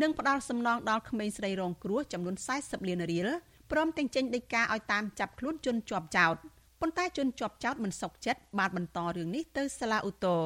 [0.02, 3.30] និងផ្ដល់សំណងដល់ក្មេងស្រីរងគ្រោះចំនួន40លានរៀល
[3.72, 6.36] ព្រមទាំងចេញដីកាឲ្យតាមចាប់ខ្លួនជនជាប់ចោត
[6.82, 10.42] ប៉ុន្តែជនជាប់ចោតមិនសុខចិត្តបានបន្តរឿងនេះទៅសាលាឧទ្ធរ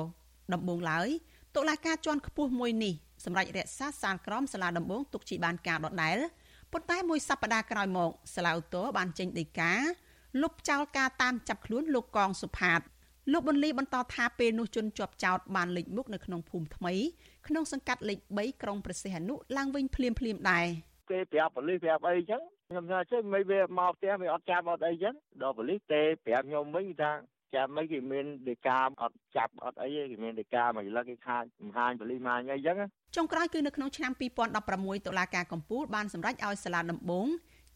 [0.53, 1.09] ដំបូងឡើយ
[1.55, 2.93] តុលាការជាន់ខ្ពស់មួយនេះ
[3.25, 6.17] សម្រាប់រក្សាសាលក្រមសាលាដំបងទុកជាបានការដដែល
[6.73, 9.73] ប៉ុន្តែមួយសប្តាហ៍ក្រោយមកសាឡាវតូបានចេញដីកា
[10.41, 12.81] លុបចោលការតាមចាប់ខ្លួនលោកកងសុផាត
[13.31, 16.93] លោកប៊ុនលីបន្តថាពេលនោះជនជាប់ចោតបានលេចមុខនៅក្នុងភូមិថ្មី
[17.47, 20.65] ក្នុងសង្កាត់លេខ3ក្រុងប្រសិទ្ធអនុឡើងវិញភ្លាមភ្លាមដែរ
[21.11, 27.11] គេប្រាប់ប៉ូលីសប្រាប់អីចឹងខ្ញុំថាចេះមិនវាមកផ្ទះវាអត់ចាប់អត់អីចឹងដល់ប៉ូលីសទេប្រាប់ខ្ញុំវិញថា
[27.55, 32.75] ចាំមិនគេមានដេកាអត់ចាប់អត់អីទេគេមានដេកាមួយលឹកគេខាចមហាញប៉ូលីសមកអីចឹង
[33.15, 34.11] ចុងក្រោយគឺនៅក្នុងឆ្នាំ
[34.59, 37.27] 2016តុលាការកំពូលបានសម្រេចឲ្យសាលាដំបង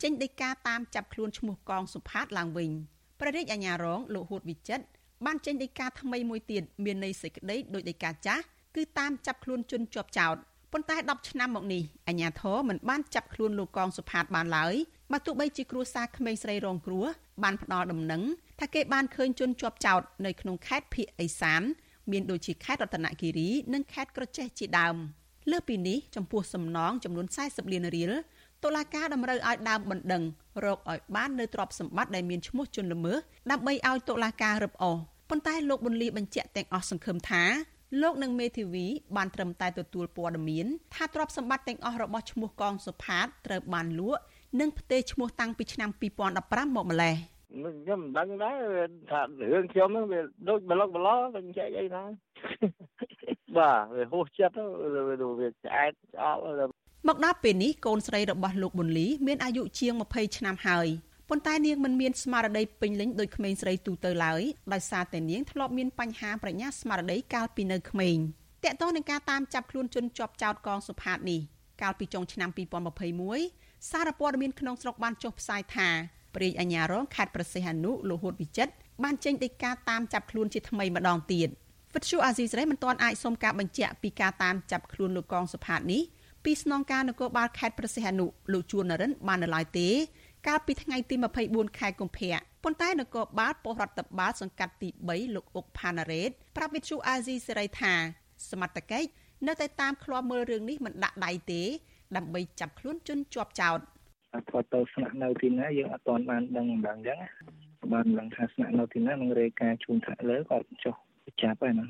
[0.03, 2.71] ចេញដីកាតាមចាប់ខ្លួនឈ្មោះកងសុផាតឡើងវិញ
[3.19, 4.85] ព្រះរាជអាជ្ញារងលោកហួតវិចិត្រ
[5.25, 8.43] បានចេញដីកាថ្មីមួយទៀតមានន័យសេចក្តីដោយដីកាចាស់
[8.75, 10.35] គឺតាមចាប់ខ្លួនជនជាប់ចោត
[10.73, 14.75] ប៉ុន្តែ10ឆ្នាំមកនេះអាជ្ញាធរមិនបានចាប់ខ្លួនលោកកងសុផាតបានឡើយ
[15.11, 17.05] បើទោះបីជាគ្រួសារក្មេងស្រីរងគ្រោះ
[17.43, 18.21] បានផ្ដល់ដំណឹង
[18.59, 21.61] ថាគេបានឃើញជនជាប់ចោតនៅក្នុងខេត្តភៀកអេសាន
[22.11, 24.95] មានដូចជាខេត្តរតនគិរីនិងខេត្តក្រចេះជាដើម
[25.51, 28.13] លើពីនេះចំពោះសំណងចំនួន40លានរៀល
[28.63, 30.23] តុលាការតម្រូវឲ្យដើមបណ្ដឹង
[30.65, 33.17] រកឲ្យបាននៅទ្រព្យសម្បត្តិដែលមានឈ្មោះជនល្មើស
[33.51, 34.97] ដើម្បីឲ្យតុលាការរឹបអូស
[35.29, 37.43] ប៉ុន្តែលោកប៊ុនលីបញ្ជាក់ទាំងអស់សង្ឃឹមថា
[38.01, 38.85] លោកនិងមេធាវី
[39.17, 40.65] បានត្រឹមតែទទួលព័ត៌មាន
[40.95, 44.21] ថាទ្រព្យសម្បត្តិទាំងអស់របស់ឈ្មោះកងសុផាតត្រូវបានលក់
[44.59, 47.15] និងផ្ទេរឈ្មោះតាំងពីឆ្នាំ2015មកម្លេះ
[47.53, 49.21] ខ្ញុំមិនដឹងដែរថា
[49.51, 52.03] រឿងខ្ញុំហ្នឹងវាដូចប្លុកប្លោវិញចែកអីណា
[53.57, 54.55] បាទវាហួសចិត្ត
[55.39, 56.39] វាឆ្អែតឆ្អល់
[57.07, 60.87] មកដល់ពេលនេះកូនស្រីរបស់លោកប៊ុនលីមានអាយុជាង20ឆ្នាំហើយ
[61.33, 64.41] ប៉ុន្តែនាងមិនមានស្មារតីពេញលេញដូចក្មេងស្រីទូទៅឡើយ
[64.73, 68.17] ដោយសារតែនាងធ្លាប់មានបញ្ហាប្រាជ្ញាស្មារតីកាលពីនៅក្មេង
[68.63, 71.41] តកតោះនឹងការតាមចាប់ខ្លួនជនជាប់ចោតកងសុផាតនេះ
[71.81, 72.49] កាលពីចុងឆ្នាំ
[73.19, 75.89] 2021សារព័ត៌មានក្នុងស្រុកបានចុះផ្សាយថា
[76.35, 78.73] ព្រះអាជ្ញារងខេត្តប្រសិទ្ធអនុលោកហួតវិចិត្រ
[79.03, 81.47] បានចេញដីកាតាមចាប់ខ្លួនជាថ្មីម្ដងទៀត
[81.93, 86.03] វិទ្យុអាស៊ីសេរីមិនទាន់អាចសុំការបញ្ជាក់ពីការតាមចាប់ខ្លួនលោកកងសុផាតនេះ
[86.43, 89.89] ពីស្នងការនគរបាលខេត្តប្រសិទ្ធអនុលោកជួននរិនបាននៅឡើយទេ
[90.47, 91.15] កាលពីថ្ងៃទី
[91.47, 97.93] 24ខែកុម្ភៈប៉ុន្តែនគរបាលប៉ុស្តិ៍រដ្ឋបាលសង្កាត់ទី3លោកអុកផាណារ៉េតប្រាប់វិទ្យុអាស៊ីសេរីថា
[98.49, 99.09] សមត្ថកិច្ច
[99.47, 101.61] នៅតែតាមឃ្លាំមើលរឿងនេះមិនដាក់ដៃទេ
[102.17, 103.79] ដើម្បីចាប់ខ្លួនជនជាប់ចោត
[104.51, 107.19] គាត់ទៅស្នាក់នៅទីណាយើងអត់ទាន់បានដឹងម្ដងអញ្ចឹង
[107.93, 110.95] បានដឹងថាស្នាក់នៅទីណានឹងរាយការណ៍ជូនថ្នាក់លើគាត់ចុះ
[111.41, 111.85] ចាប់ហើយណា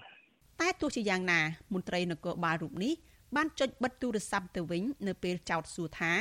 [0.61, 1.41] តែទោះជាយ៉ាងណា
[1.73, 2.93] មន្ត្រីនគរបាលរូបនេះ
[3.35, 6.13] បានចុចបិទទូរស័ព្ទទៅវិញ នៅពេលចោតសួរថា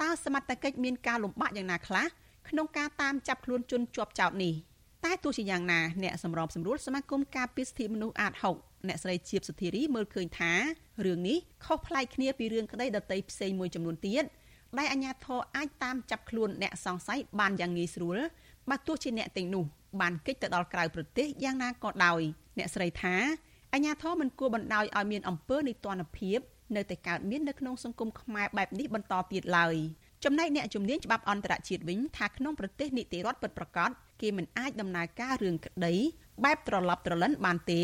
[0.00, 2.06] តតើសមត្ថកិច្ចមានការលំបាកយ៉ាងណាខ្លះ
[2.48, 4.54] ក្នុងការតាមចាប់ខ្លួនជនជាប់ចោទនេះ
[5.04, 10.52] តែទោះជាយ៉ាងណាអ្នកសម្របសម្រួលសមាគមការពារសិទ្ធិមនុស្សអាត6អ្នកស្រីជាបសុធារីមើលឃើញថា
[11.06, 14.24] រឿងនេះខុសប្លែកគ្នាពីរឿងក្តីដតីផ្សេងមួយចំនួនទៀត
[14.78, 18.18] ដែលអាជ្ញាធរអាចតាមចាប់ខ្លួនអ្នកសង្ស័យបានយ៉ាងងាយស្រួល
[18.70, 19.64] បើទោះជាអ្នកទាំងនោះ
[20.00, 22.20] បានគេចទៅដល់ក្រៅប្រទេសយ៉ាងណាក៏ដោយ
[22.58, 23.14] អ្នកស្រីថា
[23.74, 26.38] អាញាធរមិនគួរបណ្ដោយឲ្យមានអំពើនីតិរដ្ឋភាព
[26.76, 29.76] នៅតែកើតមាននៅក្នុងសង្គមខ្មែរបែបនេះបន្តទៀតឡើយ
[30.24, 35.94] ចំណែកអ្នកជំនាញច្បាប់អន្តរជាតិវិញថាក្នុងប្រទេសនីតិរដ្ឋពិតប្រាកដគេមិនអាចដំណើរការរឿងក្តី
[36.44, 37.80] បែបត្រឡប់ត្រលិនបានទេ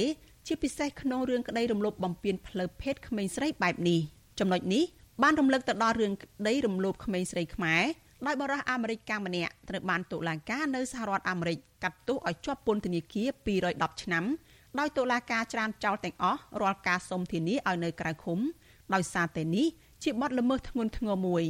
[0.47, 4.01] ជាពិសេសក្នុងរឿងក្តីរំលោភបំពានផ្លូវភេទក្មេងស្រីបែបនេះ
[4.41, 4.84] ចំណុចនេះ
[5.22, 7.82] បានរំលឹកទៅដល់រឿងក្តីរំលោភក្មេងស្រីខ្មែរ
[8.26, 13.28] ដោយបរិះអាមេរិកកាំម្នាក់ត្រូវបានតុលាការនៅសហរដ្ឋអាមេរិកកាត់ទោសឲ្យជាប់ពន្ធនាគារ
[13.66, 14.24] 210ឆ្នាំ
[14.78, 18.39] ដោយតុលាការច្រានចោលទាំងអស់រាល់ការសុំធានាឲ្យនៅក្រៅឃុំ
[18.95, 19.66] ដោយសារតែនេះ
[20.03, 21.45] ជាបទល្មើសធ្ងន់ធ្ងរមួយ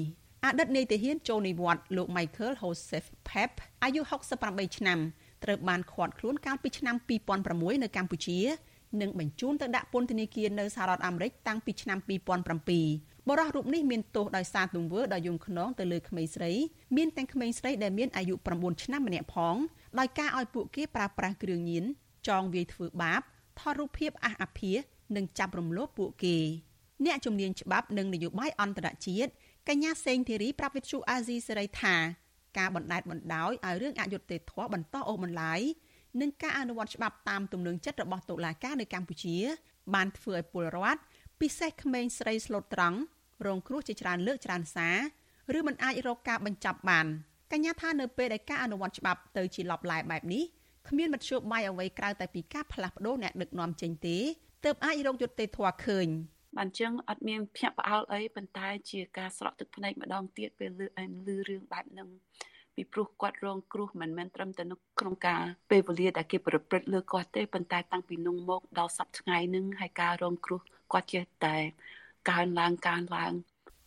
[0.44, 3.50] អតីតនាយទាហានចូលនិវត្តន៍លោក Michael Joseph Pep
[3.82, 4.00] អាយុ
[4.40, 4.98] 68ឆ្នាំ
[5.44, 6.96] ត្រូវបានឃាត់ខ្លួនកាលពីឆ្នាំ
[7.38, 8.38] 2006នៅកម្ពុជា
[9.00, 16.52] និងបញ្ជូនទៅដាក់ពន្ធនាគារនៅសហរដ្ឋអាមេរិកតាំងពីឆ្នាំ2007បរិះរូបនេះមានទោសដោយសារទង្វើដ៏យង់ឃ្នងទៅលើក្មេងស្រី
[16.96, 19.56] មានទាំងក្មេងស្រីដែលមានអាយុ9ឆ្នាំម្នាក់ផង
[19.98, 21.84] ដោយការឲ្យពួកគេប្រើប្រាស់គ្រឿងញៀន
[22.28, 23.20] ចងវាយធ្វើបាប
[23.58, 24.78] ថតរូបភាពអះអាភាស
[25.16, 26.36] និងចាប់រំលោភពួកគេ
[27.06, 29.30] អ្នកជំនាញច្បាប់និងនយោបាយអន្តរជាតិ
[29.68, 31.96] កញ្ញាសេងធីរីប្រាប់វិទ្យុអាស៊ីសេរីថា
[32.58, 35.60] ការបណ្តែតបណ្តោយឲ្យរឿងអយុត្តិធម៌បន្តអូសបន្លាយ
[36.20, 39.36] និងការអនុវត្តច្បាប់តាមទំនឹងចិត្តរបស់តុលាការនៅកម្ពុជា
[39.94, 41.00] បានធ្វើឲ្យពលរដ្ឋ
[41.40, 42.98] ពិសេសក្មេងស្រីស្លូតត្រង់
[43.46, 44.88] រងគ្រោះជាច្រើនលើកច្រើនសា
[45.54, 47.06] រឬមិនអាចរកការបញ្ចប់បាន
[47.52, 50.44] កញ្ញាថានៅពេលដែលការអនុវត្តច្បាប់ទៅជាលបឡាយបែបនេះ
[50.88, 54.18] គ្មានមធ្យោបាយអ្វីក្រៅតែពីការផ្លាស់ប្ដូរអ្នកដឹកនាំចេញទេ
[54.64, 56.08] ទើបអាចរកយុត្តិធម៌ឃើញ
[56.56, 62.08] បានចឹងអត់មានភ្ញាក់ផ្អើលអីប៉ុន្តែ ជាការស្រក់ទឹកភ្នែកម្ដងទៀតពេលលឺអែមលឺរឿងបែបហ្នឹង
[62.74, 70.60] ពីព្រោះគាត់រងគ្រោះមិនមែនត្រឹមតែនៅក្នុងការពេលវេលាដែលគេប្រព្រឹត្តលើគាត់ទេប៉ុន្តែតាំងពីនោះមកដល់សប្តាហ៍ថ្ងៃហ្នឹងហើយការរងគ្រោះ
[70.92, 71.56] គាត់ចេះតែ
[72.30, 73.32] កើនឡើងកើនឡើង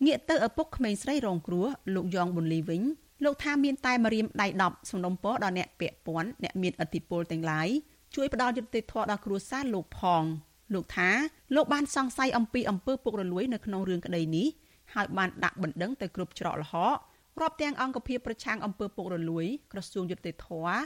[0.06, 2.82] ងាកទៅឪពុកក្មេងស្រីរងគ្រោះលោកយ៉ងប៊ុនលីវិញ
[3.24, 7.68] លោកថាមានតែម្រាមដៃ10សំណុំពរដល់អ្នកពាក់ព័ន្ធអ្នកមានអធិបុលទាំងឡាយ
[8.16, 10.24] ជួយផ្ដល់យុត្តិធម៌ដល់គ្រួសារលោកផង
[10.74, 11.10] លោកថា
[11.56, 14.48] លោកបានសង្ស័យអំពីអំពើពុករលួយនៅក្នុងរឿងក្តីនេះ
[14.94, 16.98] ហើយបានដាក់បណ្ដឹងទៅគ្រប់ច្រកល្ហក
[17.42, 20.80] រាប់ទាំងអង្គភាពប្រឆាំងអំពើពុករលួយក្រសួងយុត្តិធម៌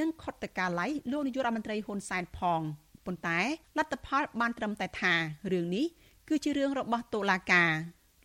[0.00, 2.60] និងខុទ្ទកាល័យលោកនាយករដ្ឋមន្ត្រីហ៊ុនសែនផង
[3.06, 3.40] ប៉ុន្តែ
[3.78, 5.14] លទ្ធផលបានត្រឹមតែថា
[5.52, 5.86] រឿងនេះ
[6.28, 7.72] គឺជារឿងរបស់តុលាការ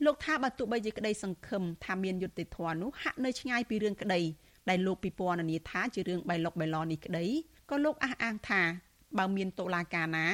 [0.06, 4.22] លោកថាបើទោះបីជាក្តីសង្ឃឹមថាមានយុត្តិធម៌នោះហាក់នៅឆ្ងាយពីរឿងក្តី
[4.70, 7.26] ដែលលោកពិពណ៌នាថាជារឿងបៃលុកបៃលនេះក្តី
[7.70, 8.62] ក៏លោកអះអាងថា
[9.18, 10.28] បើមានតុលាការណា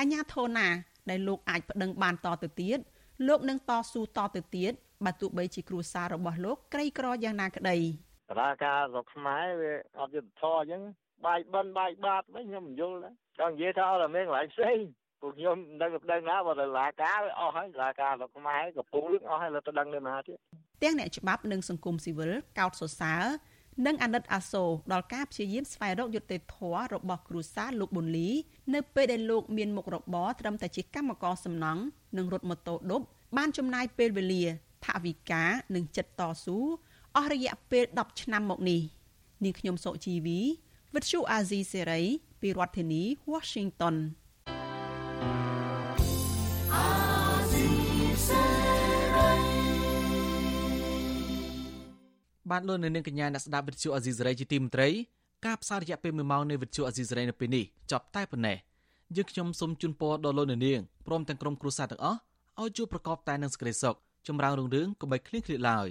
[0.00, 0.68] អញ្ញាធនណា
[1.10, 2.78] ដែលលោកអាចប្តឹងបានតទៅទៀត
[3.28, 4.72] លោកនឹងតស៊ូតទៅទៀត
[5.04, 7.78] បើទោះបីជាគ្រួសាររបស់លោកក្រីក្រយ៉ាងណាក្តី
[8.30, 10.82] តឡាការស្រុកខ្មែរវាអត់យុត្តិធម៌អញ្ចឹង
[11.24, 14.76] បាយបិណ្ឌបាយបាតវិញខ្ញុំមិនយល់ដែរចង់និយាយថាអត់មានកន្លែងផ្សេង
[15.20, 20.38] ពួកខ្ញុំមិនដឹងប្តឹងណាបើតឡាការវាអស់ហើយតឡាការស្រុកខ្មែរកំពូលអស់ហើយលើទៅដឹងនៅណាទៀត
[20.82, 23.24] ទាំងអ្នកច្បាប់និងសង្គមស៊ីវិលកោតសរសើរ
[23.86, 28.30] និងអាណិតអាសូរដល់ការព្យាយាមស្វែងរកយុត្តិធម៌របស់គ្រួសារលោកប៊ុនលី
[28.74, 31.82] នៅពេលដែលលោកមានមុខរបរត្រឹមតែជាកម្មករសំណង់
[32.16, 33.00] និងរត់ម៉ូតូឌុប
[33.36, 34.44] បានចំណាយពេលវេលា
[34.84, 35.44] ថវិកា
[35.74, 36.58] និងចិត្តតស៊ូ
[37.16, 38.80] អស់រយៈពេល10ឆ្នាំមកនេះ
[39.44, 40.40] នាងខ្ញុំសុជីវី
[40.94, 42.02] វិទ្យុអាស៊ីសេរី
[42.40, 43.02] ពីរដ្ឋធានី
[43.32, 43.96] Washington
[52.52, 54.88] បាទលោកនៅនាងកញ្ញាអ្នកស្ដាប់វិទ្យុអេស៊ីសរ៉ៃជាទីមន្ត្រី
[55.46, 58.56] ការផ្សាយរយៈពេល1ម៉ោងនៃវិទ្យុអេស៊ីសរ៉ៃនៅពេលនេះចប់តែប៉ុណ្ណេះ
[59.16, 62.18] យើងខ្ញុំសូមជូនពរដល់លោកនៅនាងព្រមទាំងក្រុមគ្រួសារទាំងអស់
[62.60, 63.96] ឲ្យជួបប្រកបតែនឹងសេចក្តីសុខ
[64.26, 65.88] ចម្រើនរុងរឿងកុំបីឃ្លៀងឃ្លាតឡើយ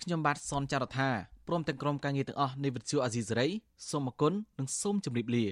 [0.00, 1.08] ខ្ញុំបាទសនចាររថា
[1.48, 3.46] ព្រមទាំងក្រុមការងារទាំងអស់នៃវិទ្យុអេស៊ីសរ៉ៃ
[3.90, 5.46] សូមអគុណនិងសូមជម្រាបលា